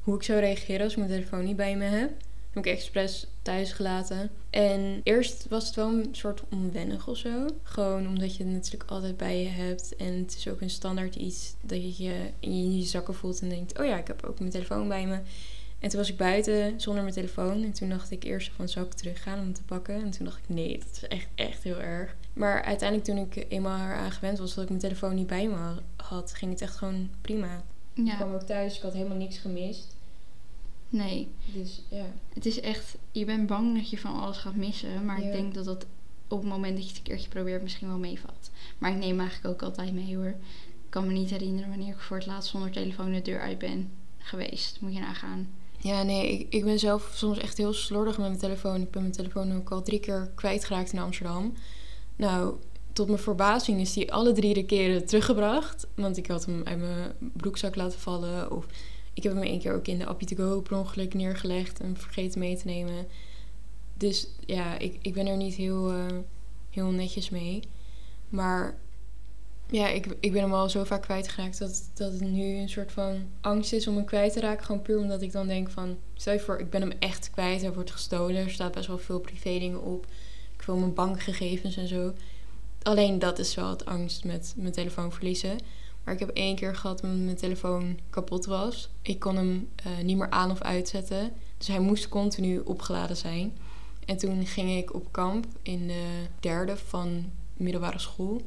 hoe 0.02 0.16
ik 0.16 0.24
zou 0.24 0.40
reageren 0.40 0.84
als 0.84 0.92
ik 0.92 0.98
mijn 0.98 1.10
telefoon 1.10 1.44
niet 1.44 1.56
bij 1.56 1.76
me 1.76 1.84
heb 1.84 2.12
heb 2.56 2.66
ik 2.66 2.72
expres 2.72 3.28
thuis 3.42 3.72
gelaten. 3.72 4.30
En 4.50 5.02
eerst 5.04 5.46
was 5.50 5.66
het 5.66 5.76
wel 5.76 5.88
een 5.88 6.08
soort 6.12 6.44
onwennig 6.52 7.08
of 7.08 7.18
zo. 7.18 7.46
Gewoon 7.64 8.08
omdat 8.08 8.36
je 8.36 8.44
het 8.44 8.54
natuurlijk 8.54 8.92
altijd 8.92 9.18
bij 9.18 9.42
je 9.42 9.50
hebt. 9.50 9.96
En 9.96 10.14
het 10.14 10.36
is 10.36 10.48
ook 10.48 10.62
een 10.62 10.70
standaard 10.70 11.16
iets 11.16 11.56
dat 11.62 11.98
je 11.98 12.04
je 12.04 12.30
in 12.40 12.78
je 12.78 12.84
zakken 12.84 13.16
voelt 13.16 13.42
en 13.42 13.50
denkt... 13.50 13.80
oh 13.80 13.86
ja, 13.86 13.98
ik 13.98 14.08
heb 14.08 14.26
ook 14.26 14.40
mijn 14.40 14.52
telefoon 14.52 14.88
bij 14.88 15.06
me. 15.06 15.20
En 15.80 15.90
toen 15.90 16.00
was 16.00 16.10
ik 16.10 16.18
buiten 16.18 16.82
zonder 16.82 17.04
mijn 17.04 17.16
telefoon. 17.16 17.64
En 17.64 17.72
toen 17.72 17.90
dacht 17.90 18.12
ik 18.12 18.24
eerst 18.24 18.52
van, 18.56 18.70
zou 18.70 18.86
ik 18.86 18.94
teruggaan 18.94 19.40
om 19.40 19.54
te 19.54 19.64
pakken? 19.64 19.96
En 19.96 20.12
toen 20.12 20.26
dacht 20.26 20.38
ik, 20.38 20.56
nee, 20.56 20.78
dat 20.78 20.88
is 20.92 21.08
echt, 21.08 21.28
echt 21.36 21.64
heel 21.64 21.82
erg. 21.82 22.16
Maar 22.34 22.64
uiteindelijk 22.64 23.10
toen 23.10 23.18
ik 23.18 23.46
eenmaal 23.52 23.80
eraan 23.80 24.12
gewend 24.12 24.40
was 24.40 24.54
dat 24.54 24.64
ik 24.64 24.70
mijn 24.70 24.82
telefoon 24.82 25.16
niet 25.16 25.28
bij 25.28 25.48
me 25.48 25.74
had... 25.96 26.34
ging 26.34 26.52
het 26.52 26.62
echt 26.62 26.76
gewoon 26.76 27.10
prima. 27.22 27.64
Ja. 27.94 28.12
Ik 28.12 28.18
kwam 28.18 28.34
ook 28.34 28.42
thuis, 28.42 28.76
ik 28.76 28.82
had 28.82 28.94
helemaal 28.94 29.18
niks 29.18 29.38
gemist. 29.38 29.95
Nee. 30.96 31.28
Dus 31.54 31.82
ja. 31.90 32.06
Het 32.34 32.46
is 32.46 32.60
echt, 32.60 32.98
je 33.12 33.26
bent 33.26 33.48
bang 33.48 33.76
dat 33.78 33.90
je 33.90 33.98
van 33.98 34.20
alles 34.20 34.38
gaat 34.38 34.56
missen. 34.56 35.06
Maar 35.06 35.22
ik 35.22 35.32
denk 35.32 35.54
dat 35.54 35.66
dat 35.66 35.86
op 36.28 36.40
het 36.40 36.50
moment 36.50 36.76
dat 36.76 36.84
je 36.84 36.90
het 36.90 36.98
een 36.98 37.04
keertje 37.04 37.30
probeert 37.30 37.62
misschien 37.62 37.88
wel 37.88 37.98
meevalt. 37.98 38.50
Maar 38.78 38.92
ik 38.92 38.98
neem 38.98 39.20
eigenlijk 39.20 39.54
ook 39.54 39.70
altijd 39.70 39.94
mee 39.94 40.16
hoor. 40.16 40.36
Ik 40.86 40.92
kan 40.92 41.08
me 41.08 41.14
niet 41.14 41.30
herinneren 41.30 41.70
wanneer 41.70 41.94
ik 41.94 42.00
voor 42.00 42.18
het 42.18 42.26
laatst 42.26 42.50
zonder 42.50 42.72
telefoon 42.72 43.12
de 43.12 43.22
deur 43.22 43.42
uit 43.42 43.58
ben 43.58 43.92
geweest. 44.18 44.82
Moet 44.82 44.94
je 44.94 45.00
nagaan. 45.00 45.50
Ja, 45.78 46.04
nee, 46.04 46.32
ik, 46.32 46.54
ik 46.54 46.64
ben 46.64 46.80
zelf 46.80 47.12
soms 47.16 47.38
echt 47.38 47.58
heel 47.58 47.74
slordig 47.74 48.18
met 48.18 48.28
mijn 48.28 48.40
telefoon. 48.40 48.82
Ik 48.82 48.92
ben 48.92 49.02
mijn 49.02 49.14
telefoon 49.14 49.56
ook 49.56 49.70
al 49.70 49.82
drie 49.82 50.00
keer 50.00 50.32
kwijtgeraakt 50.36 50.94
in 50.94 51.00
Amsterdam. 51.00 51.54
Nou, 52.16 52.56
tot 52.94 53.08
mijn 53.08 53.20
verbazing 53.20 53.82
is 53.82 53.94
die 53.94 54.14
alle 54.14 54.32
drie 54.32 54.54
de 54.54 54.66
keren 54.66 55.06
teruggebracht. 55.06 55.88
Want 55.96 56.18
ik 56.18 56.28
had 56.28 56.46
hem 56.46 56.62
uit 56.64 56.80
mijn 56.80 57.14
broekzak 57.20 57.76
laten 57.76 58.00
vallen. 58.00 58.52
Of 58.52 58.66
ik 59.16 59.24
heb 59.24 59.34
hem 59.34 59.44
één 59.44 59.60
keer 59.60 59.74
ook 59.74 59.88
in 59.88 59.98
de 59.98 60.06
Appie 60.06 60.36
to 60.36 60.62
per 60.62 60.78
ongeluk 60.78 61.14
neergelegd 61.14 61.80
en 61.80 61.98
vergeten 61.98 62.40
mee 62.40 62.58
te 62.58 62.66
nemen. 62.66 63.08
Dus 63.98 64.28
ja, 64.46 64.80
ik, 64.80 64.98
ik 65.02 65.14
ben 65.14 65.28
er 65.28 65.38
niet 65.38 65.56
heel, 65.56 65.94
uh, 65.94 66.06
heel 66.70 66.90
netjes 66.92 67.30
mee. 67.30 67.60
Maar 68.30 68.78
ja, 69.70 69.88
ik, 69.88 70.06
ik 70.20 70.32
ben 70.32 70.42
hem 70.42 70.54
al 70.54 70.70
zo 70.70 70.84
vaak 70.84 71.02
kwijtgeraakt 71.02 71.60
dat, 71.60 71.90
dat 71.94 72.12
het 72.12 72.22
nu 72.22 72.58
een 72.58 72.70
soort 72.70 72.92
van 72.92 73.28
angst 73.42 73.74
is 73.74 73.88
om 73.88 73.96
hem 73.96 74.06
kwijt 74.06 74.34
te 74.34 74.40
raken. 74.40 74.66
Gewoon 74.66 74.82
puur 74.82 75.00
omdat 75.00 75.22
ik 75.22 75.32
dan 75.32 75.48
denk 75.48 75.70
van, 75.70 75.98
stel 76.14 76.34
je 76.34 76.40
voor, 76.40 76.60
ik 76.60 76.70
ben 76.70 76.82
hem 76.82 76.94
echt 77.00 77.30
kwijt. 77.30 77.62
Hij 77.62 77.74
wordt 77.74 77.92
gestolen. 77.92 78.36
Er 78.36 78.50
staat 78.50 78.74
best 78.74 78.88
wel 78.88 78.98
veel 78.98 79.20
privé 79.20 79.60
dingen 79.60 79.82
op. 79.82 80.08
Ik 80.58 80.62
wil 80.62 80.78
mijn 80.78 80.94
bankgegevens 80.94 81.78
en 81.78 81.88
zo. 81.88 82.14
Alleen 82.82 83.20
dat 83.20 83.40
is 83.40 83.56
wel 83.56 83.70
het 83.70 83.86
angst 83.86 84.24
met 84.24 84.54
mijn 84.58 84.74
telefoon 84.74 85.12
verliezen. 85.12 85.58
Maar 86.06 86.14
ik 86.14 86.20
heb 86.20 86.30
één 86.30 86.56
keer 86.56 86.76
gehad 86.76 87.02
dat 87.02 87.12
mijn 87.12 87.36
telefoon 87.36 88.00
kapot 88.10 88.46
was. 88.46 88.90
Ik 89.02 89.20
kon 89.20 89.36
hem 89.36 89.70
uh, 89.88 90.04
niet 90.04 90.18
meer 90.18 90.30
aan 90.30 90.52
of 90.52 90.62
uitzetten. 90.62 91.32
Dus 91.58 91.68
hij 91.68 91.80
moest 91.80 92.10
continu 92.10 92.60
opgeladen 92.60 93.18
zijn. 93.18 93.58
En 94.06 94.18
toen 94.18 94.46
ging 94.46 94.78
ik 94.78 94.94
op 94.94 95.12
kamp 95.12 95.46
in 95.62 95.88
de 95.88 96.26
derde 96.40 96.78
van 96.78 97.26
middelbare 97.54 98.00
school. 98.00 98.42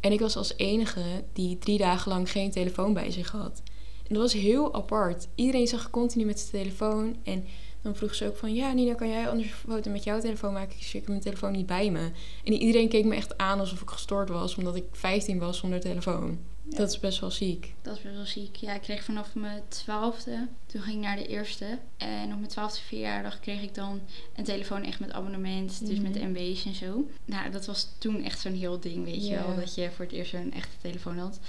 En 0.00 0.12
ik 0.12 0.20
was 0.20 0.36
als 0.36 0.56
enige 0.56 1.24
die 1.32 1.58
drie 1.58 1.78
dagen 1.78 2.12
lang 2.12 2.30
geen 2.30 2.50
telefoon 2.50 2.92
bij 2.92 3.10
zich 3.10 3.30
had. 3.30 3.62
En 4.06 4.14
dat 4.14 4.22
was 4.22 4.32
heel 4.32 4.74
apart. 4.74 5.28
Iedereen 5.34 5.66
zag 5.66 5.90
continu 5.90 6.24
met 6.24 6.40
zijn 6.40 6.62
telefoon. 6.62 7.16
En 7.22 7.44
dan 7.82 7.96
vroeg 7.96 8.14
ze 8.14 8.26
ook 8.26 8.36
van... 8.36 8.54
Ja, 8.54 8.72
Nina, 8.72 8.94
kan 8.94 9.08
jij 9.08 9.28
anders 9.28 9.48
een 9.48 9.70
foto 9.70 9.90
met 9.90 10.04
jouw 10.04 10.20
telefoon 10.20 10.52
maken? 10.52 10.76
Ik 10.78 10.92
heb 10.92 11.08
mijn 11.08 11.20
telefoon 11.20 11.52
niet 11.52 11.66
bij 11.66 11.90
me. 11.90 12.10
En 12.44 12.52
iedereen 12.52 12.88
keek 12.88 13.04
me 13.04 13.14
echt 13.14 13.38
aan 13.38 13.60
alsof 13.60 13.80
ik 13.80 13.90
gestoord 13.90 14.28
was... 14.28 14.54
omdat 14.54 14.76
ik 14.76 14.84
15 14.92 15.38
was 15.38 15.58
zonder 15.58 15.80
telefoon. 15.80 16.38
Dat 16.76 16.90
is 16.90 17.00
best 17.00 17.20
wel 17.20 17.30
ziek. 17.30 17.74
Dat 17.82 17.96
is 17.96 18.02
best 18.02 18.14
wel 18.14 18.24
ziek. 18.24 18.56
Ja, 18.56 18.74
ik 18.74 18.80
kreeg 18.80 19.04
vanaf 19.04 19.34
mijn 19.34 19.62
twaalfde, 19.68 20.48
toen 20.66 20.80
ging 20.80 20.96
ik 20.96 21.02
naar 21.02 21.16
de 21.16 21.26
eerste. 21.26 21.78
En 21.96 22.32
op 22.32 22.38
mijn 22.38 22.50
twaalfde 22.50 22.80
verjaardag 22.80 23.40
kreeg 23.40 23.62
ik 23.62 23.74
dan 23.74 24.00
een 24.36 24.44
telefoon 24.44 24.82
echt 24.82 25.00
met 25.00 25.12
abonnement. 25.12 25.86
Dus 25.86 25.98
met 25.98 26.14
mhm. 26.14 26.30
MB's 26.30 26.64
en 26.64 26.74
zo. 26.74 27.08
Nou, 27.24 27.50
dat 27.50 27.66
was 27.66 27.88
toen 27.98 28.24
echt 28.24 28.40
zo'n 28.40 28.54
heel 28.54 28.80
ding, 28.80 29.04
weet 29.04 29.26
je 29.26 29.34
wel. 29.34 29.56
Dat 29.56 29.74
je 29.74 29.90
voor 29.90 30.04
het 30.04 30.14
eerst 30.14 30.30
zo'n 30.30 30.52
echte 30.52 30.76
telefoon 30.80 31.18
had. 31.18 31.40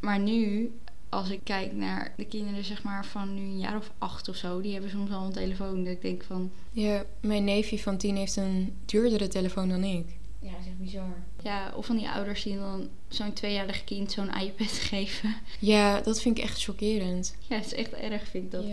Maar 0.00 0.18
nu, 0.18 0.72
als 1.08 1.30
ik 1.30 1.40
kijk 1.44 1.72
naar 1.72 2.12
de 2.16 2.26
kinderen 2.26 2.64
zeg 2.64 2.82
maar 2.82 3.06
van 3.06 3.34
nu 3.34 3.40
een 3.40 3.58
jaar 3.58 3.76
of 3.76 3.92
acht 3.98 4.28
of 4.28 4.36
zo. 4.36 4.60
Die 4.60 4.72
hebben 4.72 4.90
soms 4.90 5.10
al 5.10 5.24
een 5.24 5.32
telefoon. 5.32 5.84
Dat 5.84 5.92
ik 5.92 6.02
denk 6.02 6.22
van... 6.22 6.50
Ja, 6.70 7.04
mijn 7.20 7.44
neefje 7.44 7.78
van 7.78 7.96
tien 7.96 8.16
heeft 8.16 8.36
een 8.36 8.76
duurdere 8.84 9.28
telefoon 9.28 9.68
dan 9.68 9.84
ik. 9.84 10.06
Ja, 10.46 10.52
dat 10.52 10.60
is 10.60 10.66
echt 10.66 10.78
bizar. 10.78 11.24
Ja, 11.42 11.72
of 11.76 11.86
van 11.86 11.96
die 11.96 12.08
ouders 12.08 12.42
die 12.42 12.56
dan 12.56 12.88
zo'n 13.08 13.32
tweejarig 13.32 13.84
kind 13.84 14.12
zo'n 14.12 14.34
iPad 14.40 14.72
geven. 14.90 15.34
Ja, 15.58 16.00
dat 16.00 16.20
vind 16.20 16.38
ik 16.38 16.44
echt 16.44 16.62
chockerend. 16.62 17.36
Ja, 17.48 17.56
het 17.56 17.66
is 17.66 17.74
echt 17.74 17.92
erg, 17.92 18.28
vind 18.28 18.44
ik 18.44 18.50
dat. 18.50 18.64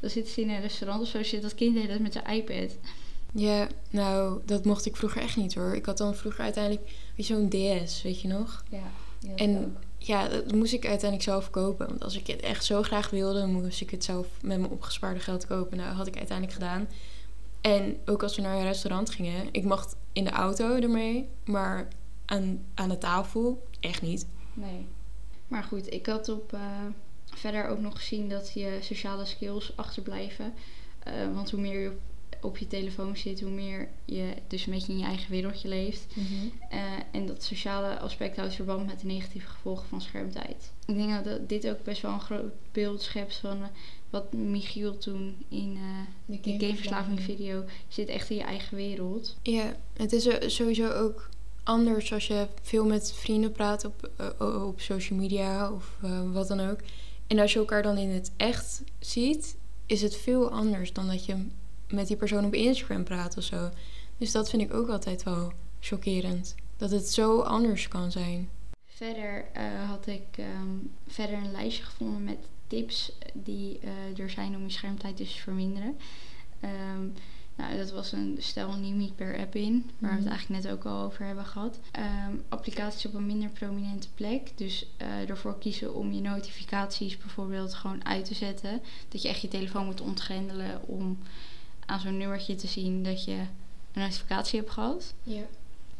Dan 0.00 0.10
zitten 0.10 0.32
ze 0.32 0.40
in 0.40 0.50
een 0.50 0.60
restaurant 0.60 1.02
of 1.02 1.08
zo, 1.08 1.22
zit 1.22 1.42
dat 1.42 1.54
kind 1.54 1.88
dat 1.88 1.98
met 1.98 2.12
zijn 2.12 2.26
iPad. 2.26 2.76
Ja, 3.32 3.68
nou, 3.90 4.40
dat 4.44 4.64
mocht 4.64 4.86
ik 4.86 4.96
vroeger 4.96 5.22
echt 5.22 5.36
niet 5.36 5.54
hoor. 5.54 5.74
Ik 5.74 5.86
had 5.86 5.98
dan 5.98 6.14
vroeger 6.14 6.44
uiteindelijk 6.44 6.90
zo'n 7.16 7.48
DS, 7.48 8.02
weet 8.02 8.20
je 8.20 8.28
nog? 8.28 8.64
Ja. 8.70 9.34
en 9.36 9.76
ja, 9.98 10.28
dat 10.28 10.52
moest 10.54 10.72
ik 10.72 10.86
uiteindelijk 10.86 11.30
zelf 11.30 11.50
kopen. 11.50 11.86
Want 11.86 12.04
als 12.04 12.16
ik 12.16 12.26
het 12.26 12.40
echt 12.40 12.64
zo 12.64 12.82
graag 12.82 13.10
wilde, 13.10 13.46
moest 13.46 13.80
ik 13.80 13.90
het 13.90 14.04
zelf 14.04 14.26
met 14.42 14.58
mijn 14.58 14.72
opgespaarde 14.72 15.20
geld 15.20 15.46
kopen. 15.46 15.76
Nou, 15.76 15.94
had 15.94 16.06
ik 16.06 16.16
uiteindelijk 16.16 16.58
gedaan. 16.58 16.88
En 17.60 17.96
ook 18.06 18.22
als 18.22 18.36
we 18.36 18.42
naar 18.42 18.56
een 18.56 18.62
restaurant 18.62 19.10
gingen, 19.10 19.48
ik 19.52 19.64
mocht 19.64 19.96
in 20.12 20.24
de 20.24 20.30
auto 20.30 20.74
ermee, 20.74 21.28
maar 21.44 21.88
aan, 22.24 22.64
aan 22.74 22.88
de 22.88 22.98
tafel 22.98 23.66
echt 23.80 24.02
niet. 24.02 24.26
Nee. 24.54 24.86
Maar 25.48 25.62
goed, 25.62 25.92
ik 25.92 26.06
had 26.06 26.28
op 26.28 26.52
uh, 26.52 26.60
verder 27.24 27.66
ook 27.66 27.78
nog 27.78 27.96
gezien 27.96 28.28
dat 28.28 28.52
je 28.52 28.78
sociale 28.80 29.24
skills 29.24 29.76
achterblijven. 29.76 30.54
Uh, 31.08 31.34
want 31.34 31.50
hoe 31.50 31.60
meer 31.60 31.80
je 31.80 31.88
op, 31.90 32.00
je 32.58 32.66
telefoon 32.66 33.16
zit, 33.16 33.40
hoe 33.40 33.50
meer 33.50 33.88
je 34.04 34.34
dus 34.46 34.66
een 34.66 34.72
beetje 34.72 34.92
in 34.92 34.98
je 34.98 35.04
eigen 35.04 35.30
wereldje 35.30 35.68
leeft. 35.68 36.06
Mm 36.14 36.52
en 37.10 37.26
dat 37.26 37.42
sociale 37.42 37.98
aspect 37.98 38.36
houdt 38.36 38.54
verband 38.54 38.86
met 38.86 39.00
de 39.00 39.06
negatieve 39.06 39.46
gevolgen 39.46 39.88
van 39.88 40.00
schermtijd. 40.00 40.72
Ik 40.86 40.94
denk 40.94 41.24
dat 41.24 41.48
dit 41.48 41.68
ook 41.68 41.82
best 41.82 42.02
wel 42.02 42.12
een 42.12 42.20
groot 42.20 42.52
beeld 42.72 43.02
schept 43.02 43.36
van 43.36 43.58
wat 44.10 44.32
Michiel 44.32 44.98
toen 44.98 45.36
in 45.48 45.76
uh, 46.26 46.40
de 46.42 46.54
gameverslaving 46.58 47.20
video 47.20 47.64
zit 47.88 48.08
echt 48.08 48.30
in 48.30 48.36
je 48.36 48.42
eigen 48.42 48.76
wereld. 48.76 49.36
Ja, 49.42 49.76
het 49.92 50.12
is 50.12 50.54
sowieso 50.54 50.90
ook 50.90 51.28
anders 51.62 52.12
als 52.12 52.26
je 52.26 52.46
veel 52.62 52.84
met 52.84 53.12
vrienden 53.12 53.52
praat 53.52 53.84
op, 53.84 54.10
op 54.40 54.80
social 54.80 55.18
media 55.18 55.72
of 55.72 55.98
wat 56.32 56.48
dan 56.48 56.60
ook. 56.60 56.78
En 57.26 57.38
als 57.38 57.52
je 57.52 57.58
elkaar 57.58 57.82
dan 57.82 57.98
in 57.98 58.10
het 58.10 58.32
echt 58.36 58.82
ziet, 58.98 59.56
is 59.86 60.02
het 60.02 60.16
veel 60.16 60.50
anders 60.50 60.92
dan 60.92 61.06
dat 61.06 61.24
je 61.24 61.46
met 61.92 62.06
die 62.06 62.16
persoon 62.16 62.44
op 62.44 62.54
Instagram 62.54 63.04
praat 63.04 63.36
of 63.36 63.44
zo. 63.44 63.70
Dus 64.18 64.32
dat 64.32 64.50
vind 64.50 64.62
ik 64.62 64.74
ook 64.74 64.88
altijd 64.88 65.22
wel 65.22 65.52
chockerend. 65.80 66.54
Dat 66.76 66.90
het 66.90 67.08
zo 67.08 67.40
anders 67.40 67.88
kan 67.88 68.10
zijn. 68.10 68.48
Verder 68.86 69.44
had 69.86 70.06
ik 70.06 70.38
um, 70.38 70.90
verder 71.06 71.36
een 71.36 71.52
lijstje 71.52 71.84
gevonden 71.84 72.24
met 72.24 72.38
tips 72.66 73.12
die 73.32 73.80
uh, 73.84 74.18
er 74.18 74.30
zijn 74.30 74.56
om 74.56 74.62
je 74.62 74.70
schermtijd 74.70 75.16
dus 75.16 75.32
te 75.32 75.40
verminderen. 75.40 75.96
Um, 76.64 77.14
nou, 77.56 77.76
dat 77.76 77.90
was 77.90 78.12
een 78.12 78.36
stel 78.38 78.76
niet 78.76 79.16
per 79.16 79.38
app 79.38 79.54
in, 79.54 79.90
waar 79.98 80.10
we 80.10 80.16
het 80.16 80.24
mhm. 80.24 80.32
eigenlijk 80.32 80.62
net 80.62 80.72
ook 80.72 80.84
al 80.84 81.02
over 81.02 81.24
hebben 81.24 81.44
gehad. 81.44 81.78
Um, 82.28 82.42
applicaties 82.48 83.06
op 83.06 83.14
een 83.14 83.26
minder 83.26 83.48
prominente 83.48 84.08
plek. 84.14 84.50
Dus 84.54 84.86
uh, 85.02 85.30
ervoor 85.30 85.58
kiezen 85.58 85.94
om 85.94 86.12
je 86.12 86.20
notificaties 86.20 87.16
bijvoorbeeld 87.16 87.74
gewoon 87.74 88.04
uit 88.04 88.24
te 88.24 88.34
zetten. 88.34 88.80
Dat 89.08 89.22
je 89.22 89.28
echt 89.28 89.40
je 89.40 89.48
telefoon 89.48 89.84
moet 89.84 90.00
ontgrendelen 90.00 90.80
om 90.86 91.18
aan 91.86 92.00
zo'n 92.00 92.16
nummertje 92.16 92.54
te 92.54 92.66
zien 92.66 93.02
dat 93.04 93.24
je 93.24 93.32
een 93.32 94.00
notificatie 94.02 94.58
hebt 94.60 94.70
gehad. 94.72 95.14
Ja. 95.22 95.42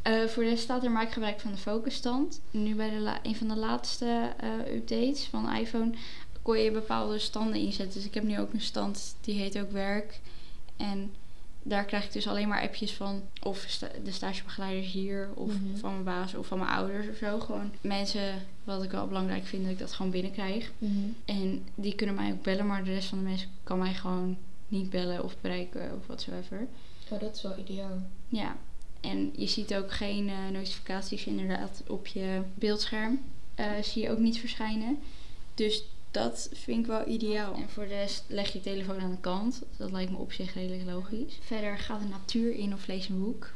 Eh, 0.03 0.25
voor 0.27 0.43
de 0.43 0.49
rest 0.49 0.63
staat 0.63 0.85
er 0.85 0.91
maak 0.91 1.13
gebruik 1.13 1.41
van 1.41 1.51
de 1.51 1.57
focusstand. 1.57 2.41
Nu 2.51 2.75
bij 2.75 2.91
de 2.91 2.99
la- 2.99 3.21
een 3.23 3.37
van 3.37 3.49
de 3.49 3.57
laatste 3.57 4.33
eh, 4.39 4.75
updates 4.75 5.25
van 5.25 5.55
iPhone 5.55 5.91
kon 6.43 6.59
je 6.59 6.71
bepaalde 6.71 7.19
standen 7.19 7.61
inzetten. 7.61 7.95
Dus 7.95 8.05
ik 8.09 8.15
heb 8.15 8.23
nu 8.25 8.41
ook 8.41 8.53
een 8.53 8.61
stand 8.61 9.15
die 9.21 9.39
heet 9.39 9.59
ook 9.59 9.71
werk. 9.71 10.21
En 10.77 11.13
daar 11.63 11.85
krijg 11.85 12.05
ik 12.05 12.13
dus 12.13 12.27
alleen 12.29 12.49
maar 12.49 12.63
appjes 12.63 12.93
van. 12.93 13.23
Of 13.43 13.65
sta- 13.69 13.91
de 14.05 14.11
stagebegeleiders 14.13 14.93
hier. 14.93 15.29
Of 15.35 15.49
Mhm. 15.49 15.77
van 15.77 15.93
mijn 15.93 16.05
baas 16.05 16.35
of 16.35 16.47
van 16.47 16.59
mijn 16.59 16.71
ouders 16.71 17.09
of 17.09 17.17
zo. 17.17 17.41
Gewoon 17.41 17.71
mensen, 17.81 18.47
wat 18.65 18.83
ik 18.83 18.91
wel 18.91 19.07
belangrijk 19.07 19.45
vind, 19.47 19.63
dat 19.63 19.73
ik 19.73 19.79
dat 19.79 19.93
gewoon 19.93 20.11
binnenkrijg. 20.11 20.71
En 21.25 21.65
die 21.75 21.95
kunnen 21.95 22.15
mij 22.15 22.33
ook 22.33 22.43
bellen, 22.43 22.67
maar 22.67 22.85
de 22.85 22.93
rest 22.93 23.09
van 23.09 23.19
de 23.19 23.25
mensen 23.25 23.49
kan 23.65 23.79
mij 23.79 23.95
gewoon 23.95 24.37
niet 24.73 24.91
bellen 24.91 25.25
of 25.25 25.37
bereiken 25.41 25.93
of 25.97 26.07
whatsoever. 26.07 26.67
Oh, 27.11 27.21
dat 27.21 27.37
is 27.37 27.43
wel 27.43 27.59
ideaal. 27.59 28.03
Ja, 28.29 28.57
en 29.01 29.33
je 29.37 29.47
ziet 29.47 29.75
ook 29.75 29.93
geen 29.93 30.29
eh, 30.29 30.49
notificaties 30.53 31.27
inderdaad 31.27 31.83
op 31.87 32.07
je 32.07 32.41
beeldscherm. 32.55 33.21
Eh, 33.55 33.71
zie 33.83 34.03
je 34.03 34.11
ook 34.11 34.19
niet 34.19 34.39
verschijnen. 34.39 34.99
Dus 35.55 35.85
dat 36.11 36.49
vind 36.53 36.79
ik 36.79 36.87
wel 36.87 37.09
ideaal. 37.09 37.55
En 37.55 37.69
voor 37.69 37.83
de 37.83 37.95
rest 37.95 38.25
leg 38.29 38.53
je 38.53 38.61
telefoon 38.61 39.01
aan 39.01 39.11
de 39.11 39.21
kant. 39.21 39.63
Dat 39.77 39.93
lijkt 39.93 40.11
me 40.11 40.17
op 40.17 40.33
zich 40.33 40.55
redelijk 40.55 40.85
logisch. 40.91 41.39
Verder 41.41 41.79
gaat 41.79 42.01
de 42.01 42.09
natuur 42.09 42.55
in 42.55 42.75
of 42.75 42.87
lees 42.87 43.09
een 43.09 43.23
boek. 43.25 43.51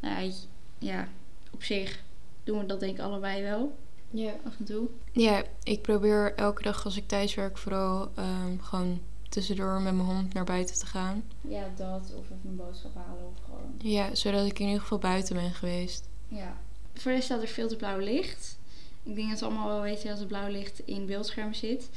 Nou, 0.00 0.22
ja, 0.24 0.32
ja, 0.78 1.08
op 1.50 1.62
zich 1.62 2.02
doen 2.44 2.58
we 2.58 2.66
dat 2.66 2.80
denk 2.80 2.96
ik 2.98 3.02
allebei 3.04 3.42
wel, 3.42 3.76
Ja. 4.10 4.32
af 4.44 4.54
en 4.58 4.64
toe. 4.64 4.88
Ja, 5.12 5.42
ik 5.62 5.82
probeer 5.82 6.34
elke 6.34 6.62
dag 6.62 6.84
als 6.84 6.96
ik 6.96 7.08
thuis 7.08 7.34
werk 7.34 7.58
vooral 7.58 8.10
ehm, 8.14 8.58
gewoon 8.60 9.00
tussendoor 9.28 9.80
met 9.80 9.94
mijn 9.94 10.08
hond 10.08 10.34
naar 10.34 10.44
buiten 10.44 10.78
te 10.78 10.86
gaan. 10.86 11.22
Ja, 11.40 11.68
dat. 11.76 12.12
Of 12.16 12.24
even 12.24 12.40
een 12.44 12.56
boodschap 12.56 12.94
halen 12.94 13.26
of 13.26 13.44
gewoon 13.44 13.74
Ja, 13.78 14.14
zodat 14.14 14.46
ik 14.46 14.58
in 14.58 14.66
ieder 14.66 14.80
geval 14.82 14.98
buiten 14.98 15.34
ben 15.34 15.50
geweest. 15.52 16.08
Ja. 16.28 16.56
Voor 16.94 17.10
de 17.10 17.16
rest 17.16 17.24
staat 17.24 17.42
er 17.42 17.48
veel 17.48 17.68
te 17.68 17.76
blauw 17.76 17.98
licht. 17.98 18.58
Ik 19.02 19.14
denk 19.14 19.30
dat 19.30 19.38
we 19.40 19.44
allemaal 19.46 19.68
wel 19.68 19.80
weten 19.82 20.08
dat 20.08 20.18
het 20.18 20.28
blauw 20.28 20.48
licht 20.50 20.78
in 20.84 21.06
beeldschermen 21.06 21.54
zit. 21.54 21.88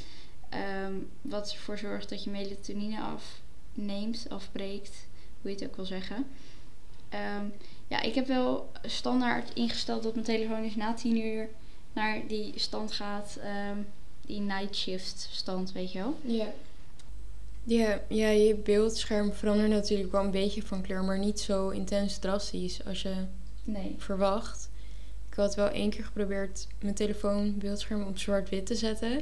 Ehm, 0.49 0.93
wat 1.21 1.51
ervoor 1.51 1.77
zorgt 1.77 2.09
dat 2.09 2.23
je 2.23 2.29
melatonine 2.29 2.99
afneemt, 3.01 4.25
afbreekt, 4.29 5.07
hoe 5.41 5.51
je 5.51 5.55
het 5.57 5.65
ook 5.67 5.75
wil 5.75 5.85
zeggen. 5.85 6.25
Ehm, 7.09 7.45
ja, 7.87 8.01
ik 8.01 8.15
heb 8.15 8.27
wel 8.27 8.71
standaard 8.85 9.53
ingesteld 9.53 10.03
dat 10.03 10.13
mijn 10.13 10.25
telefoon 10.25 10.61
dus 10.61 10.75
na 10.75 10.93
10 10.93 11.17
uur 11.25 11.49
naar 11.93 12.27
die 12.27 12.53
stand 12.55 12.91
gaat. 12.91 13.37
ehm, 13.41 13.77
die 14.25 14.39
night 14.39 14.75
shift 14.75 15.27
stand, 15.31 15.71
weet 15.71 15.91
je 15.91 15.99
wel. 15.99 16.17
Ja. 16.21 16.47
Ja, 17.63 18.01
ja, 18.09 18.27
je 18.29 18.55
beeldscherm 18.55 19.33
verandert 19.33 19.69
natuurlijk 19.69 20.11
wel 20.11 20.23
een 20.23 20.31
beetje 20.31 20.63
van 20.63 20.81
kleur, 20.81 21.03
maar 21.03 21.19
niet 21.19 21.39
zo 21.39 21.69
intens 21.69 22.17
drastisch 22.17 22.85
als 22.85 23.01
je 23.01 23.13
Nee. 23.63 23.95
verwacht. 23.97 24.69
Ik 25.29 25.35
had 25.37 25.55
wel 25.55 25.67
één 25.69 25.89
keer 25.89 26.03
geprobeerd 26.03 26.67
mijn 26.81 26.95
telefoon 26.95 27.57
beeldscherm 27.57 28.03
op 28.07 28.17
zwart-wit 28.17 28.65
te 28.65 28.75
zetten. 28.75 29.21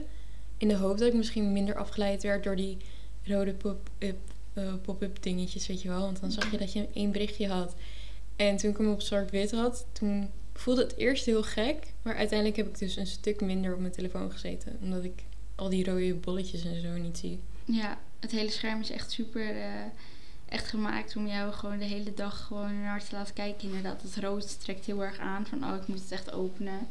In 0.57 0.67
de 0.67 0.75
hoop 0.75 0.97
dat 0.97 1.07
ik 1.07 1.13
misschien 1.13 1.51
minder 1.53 1.75
afgeleid 1.75 2.23
werd 2.23 2.43
door 2.43 2.55
die 2.55 2.77
rode 3.23 3.53
pop-up 3.53 4.17
eh, 4.53 4.73
pop-up 4.81 5.23
dingetjes, 5.23 5.67
weet 5.67 5.81
je 5.81 5.89
wel. 5.89 5.99
Want 6.01 6.21
dan 6.21 6.31
zag 6.31 6.51
je 6.51 6.57
dat 6.57 6.73
je 6.73 6.87
één 6.93 7.11
berichtje 7.11 7.47
had. 7.47 7.75
En 8.35 8.57
toen 8.57 8.69
ik 8.71 8.77
hem 8.77 8.91
op 8.91 9.01
zwart-wit 9.01 9.51
had, 9.51 9.85
toen 9.91 10.29
voelde 10.53 10.81
het 10.81 10.95
eerst 10.95 11.25
heel 11.25 11.43
gek. 11.43 11.93
Maar 12.01 12.15
uiteindelijk 12.15 12.57
heb 12.57 12.67
ik 12.67 12.79
dus 12.79 12.95
een 12.95 13.07
stuk 13.07 13.41
minder 13.41 13.73
op 13.73 13.79
mijn 13.79 13.91
telefoon 13.91 14.31
gezeten. 14.31 14.77
Omdat 14.81 15.03
ik 15.03 15.23
al 15.55 15.69
die 15.69 15.85
rode 15.85 16.13
bolletjes 16.15 16.65
en 16.65 16.81
zo 16.81 16.97
niet 16.97 17.17
zie. 17.17 17.39
Ja, 17.65 17.99
het 18.19 18.31
hele 18.31 18.49
scherm 18.51 18.79
is 18.79 18.91
echt 18.91 19.11
super 19.11 19.61
eh, 19.61 19.85
echt 20.49 20.67
gemaakt 20.67 21.15
om 21.15 21.27
jou 21.27 21.53
gewoon 21.53 21.77
de 21.77 21.85
hele 21.85 22.13
dag 22.13 22.45
gewoon 22.45 22.81
naar 22.81 23.03
te 23.03 23.15
laten 23.15 23.33
kijken. 23.33 23.67
Inderdaad, 23.67 24.01
het 24.01 24.17
rood 24.17 24.59
trekt 24.59 24.85
heel 24.85 25.03
erg 25.03 25.19
aan 25.19 25.45
van 25.45 25.63
oh, 25.63 25.75
ik 25.75 25.87
moet 25.87 25.99
het 25.99 26.11
echt 26.11 26.31
openen. 26.31 26.87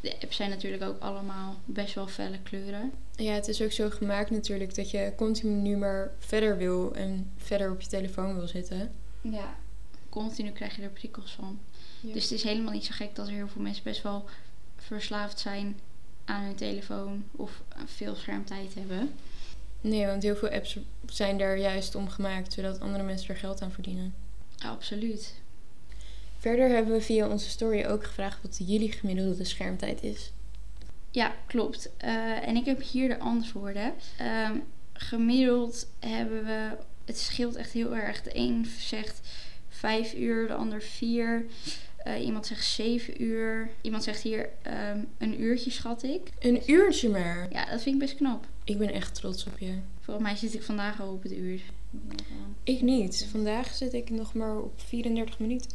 De 0.00 0.20
apps 0.22 0.36
zijn 0.36 0.50
natuurlijk 0.50 0.82
ook 0.82 1.00
allemaal 1.00 1.56
best 1.64 1.94
wel 1.94 2.06
felle 2.06 2.38
kleuren. 2.42 2.92
Ja, 3.16 3.32
het 3.32 3.48
is 3.48 3.62
ook 3.62 3.72
zo 3.72 3.90
gemaakt 3.90 4.30
natuurlijk 4.30 4.74
dat 4.74 4.90
je 4.90 5.12
continu 5.16 5.76
maar 5.76 6.12
verder 6.18 6.56
wil 6.56 6.94
en 6.94 7.30
verder 7.36 7.70
op 7.70 7.80
je 7.80 7.88
telefoon 7.88 8.34
wil 8.34 8.48
zitten. 8.48 8.92
Ja. 9.20 9.56
Continu 10.08 10.50
krijg 10.50 10.76
je 10.76 10.82
er 10.82 10.88
prikkels 10.88 11.32
van. 11.32 11.58
Dus 12.00 12.22
het 12.22 12.32
is 12.32 12.42
helemaal 12.42 12.72
niet 12.72 12.84
zo 12.84 12.92
gek 12.94 13.14
dat 13.14 13.26
er 13.26 13.32
heel 13.32 13.48
veel 13.48 13.62
mensen 13.62 13.84
best 13.84 14.02
wel 14.02 14.24
verslaafd 14.76 15.40
zijn 15.40 15.80
aan 16.24 16.42
hun 16.42 16.54
telefoon 16.54 17.24
of 17.30 17.62
veel 17.84 18.14
schermtijd 18.14 18.74
hebben. 18.74 19.12
Nee, 19.80 20.06
want 20.06 20.22
heel 20.22 20.36
veel 20.36 20.50
apps 20.50 20.78
zijn 21.06 21.38
daar 21.38 21.58
juist 21.58 21.94
om 21.94 22.08
gemaakt, 22.08 22.52
zodat 22.52 22.80
andere 22.80 23.04
mensen 23.04 23.28
er 23.28 23.40
geld 23.40 23.62
aan 23.62 23.72
verdienen. 23.72 24.14
Absoluut. 24.58 25.34
Verder 26.38 26.68
hebben 26.68 26.92
we 26.92 27.00
via 27.00 27.28
onze 27.28 27.48
story 27.48 27.84
ook 27.84 28.04
gevraagd 28.04 28.42
wat 28.42 28.60
jullie 28.66 28.92
gemiddelde 28.92 29.44
schermtijd 29.44 30.02
is. 30.02 30.32
Ja, 31.10 31.34
klopt. 31.46 31.90
Eh, 31.96 32.48
en 32.48 32.56
ik 32.56 32.64
heb 32.64 32.82
hier 32.82 33.08
de 33.08 33.18
antwoorden. 33.18 33.94
Ehm, 34.18 34.56
gemiddeld 34.92 35.86
hebben 35.98 36.44
we. 36.44 36.76
Het 37.04 37.18
scheelt 37.18 37.56
echt 37.56 37.72
heel 37.72 37.96
erg. 37.96 38.22
De 38.22 38.30
een 38.34 38.66
zegt 38.78 39.20
vijf 39.68 40.14
uur, 40.14 40.46
de 40.46 40.54
ander 40.54 40.82
vier. 40.82 41.44
Eh, 41.96 42.24
iemand 42.24 42.46
zegt 42.46 42.64
zeven 42.64 43.22
uur. 43.22 43.70
Iemand 43.80 44.04
zegt 44.04 44.22
hier 44.22 44.48
ehm, 44.62 45.00
een 45.18 45.42
uurtje, 45.42 45.70
schat 45.70 46.02
ik. 46.02 46.30
Een 46.38 46.62
uurtje 46.70 47.08
maar. 47.08 47.46
Ja, 47.50 47.64
dat 47.64 47.82
vind 47.82 47.94
ik 47.94 48.00
best 48.00 48.16
knap. 48.16 48.46
Ik 48.64 48.78
ben 48.78 48.92
echt 48.92 49.14
trots 49.14 49.46
op 49.46 49.58
je. 49.58 49.78
Volgens 50.00 50.26
mij 50.26 50.36
zit 50.36 50.54
ik 50.54 50.62
vandaag 50.62 51.00
al 51.00 51.12
op 51.12 51.22
het 51.22 51.32
uur. 51.32 51.60
Ik 52.62 52.82
niet. 52.82 53.26
Vandaag 53.30 53.74
zit 53.74 53.92
ik 53.92 54.10
nog 54.10 54.34
maar 54.34 54.58
op 54.58 54.80
34 54.80 55.38
minuten. 55.38 55.70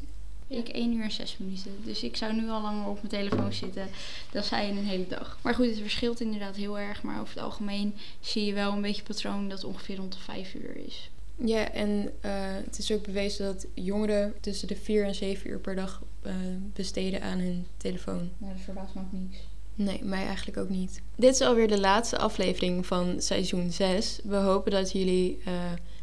Ik 0.47 0.67
1 0.69 0.93
uur 0.93 1.03
en 1.03 1.11
6 1.11 1.37
minuten. 1.37 1.71
Dus 1.83 2.03
ik 2.03 2.15
zou 2.15 2.33
nu 2.33 2.49
al 2.49 2.61
langer 2.61 2.87
op 2.87 2.95
mijn 2.95 3.07
telefoon 3.07 3.53
zitten 3.53 3.87
dan 4.31 4.43
zij 4.43 4.69
in 4.69 4.77
een 4.77 4.85
hele 4.85 5.07
dag. 5.07 5.39
Maar 5.41 5.55
goed, 5.55 5.65
het 5.65 5.79
verschilt 5.79 6.21
inderdaad 6.21 6.55
heel 6.55 6.79
erg. 6.79 7.03
Maar 7.03 7.21
over 7.21 7.33
het 7.33 7.43
algemeen 7.43 7.95
zie 8.19 8.45
je 8.45 8.53
wel 8.53 8.71
een 8.71 8.81
beetje 8.81 9.03
patroon 9.03 9.49
dat 9.49 9.57
het 9.57 9.67
ongeveer 9.67 9.95
rond 9.95 10.13
de 10.13 10.19
5 10.19 10.53
uur 10.53 10.75
is. 10.85 11.09
Ja, 11.37 11.71
en 11.71 12.11
eh, 12.21 12.31
het 12.63 12.77
is 12.77 12.91
ook 12.91 13.03
bewezen 13.03 13.45
dat 13.45 13.67
jongeren 13.73 14.33
tussen 14.41 14.67
de 14.67 14.75
4 14.75 15.05
en 15.05 15.15
7 15.15 15.49
uur 15.49 15.59
per 15.59 15.75
dag 15.75 16.01
eh, 16.21 16.35
besteden 16.73 17.21
aan 17.21 17.39
hun 17.39 17.65
telefoon. 17.77 18.29
Nou, 18.37 18.53
dat 18.53 18.61
verbaast 18.63 18.93
me 18.93 19.01
ook 19.01 19.11
niks. 19.11 19.37
Nee, 19.75 20.03
mij 20.03 20.25
eigenlijk 20.25 20.57
ook 20.57 20.69
niet. 20.69 21.01
Dit 21.15 21.33
is 21.33 21.41
alweer 21.41 21.67
de 21.67 21.79
laatste 21.79 22.17
aflevering 22.17 22.85
van 22.85 23.21
seizoen 23.21 23.71
6. 23.71 24.19
We 24.23 24.35
hopen 24.35 24.71
dat 24.71 24.91
jullie 24.91 25.39
eh, 25.45 25.53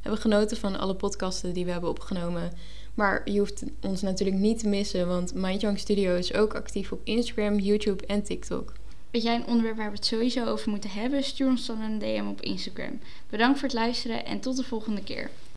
hebben 0.00 0.20
genoten 0.20 0.56
van 0.56 0.78
alle 0.78 0.94
podcasten 0.94 1.52
die 1.52 1.64
we 1.64 1.70
hebben 1.70 1.90
opgenomen. 1.90 2.52
Maar 2.94 3.30
je 3.30 3.38
hoeft 3.38 3.62
ons 3.80 4.02
natuurlijk 4.02 4.38
niet 4.38 4.58
te 4.58 4.68
missen, 4.68 5.08
want 5.08 5.34
Mind 5.34 5.80
Studio 5.80 6.14
is 6.16 6.34
ook 6.34 6.54
actief 6.54 6.92
op 6.92 7.00
Instagram, 7.04 7.58
YouTube 7.58 8.06
en 8.06 8.22
TikTok. 8.22 8.72
Weet 9.10 9.22
jij 9.22 9.34
een 9.34 9.46
onderwerp 9.46 9.76
waar 9.76 9.90
we 9.90 9.96
het 9.96 10.06
sowieso 10.06 10.44
over 10.44 10.70
moeten 10.70 10.90
hebben? 10.90 11.24
Stuur 11.24 11.48
ons 11.48 11.66
dan 11.66 11.80
een 11.80 11.98
DM 11.98 12.24
op 12.28 12.40
Instagram. 12.40 13.00
Bedankt 13.30 13.58
voor 13.58 13.68
het 13.68 13.76
luisteren 13.76 14.24
en 14.24 14.40
tot 14.40 14.56
de 14.56 14.64
volgende 14.64 15.02
keer. 15.02 15.30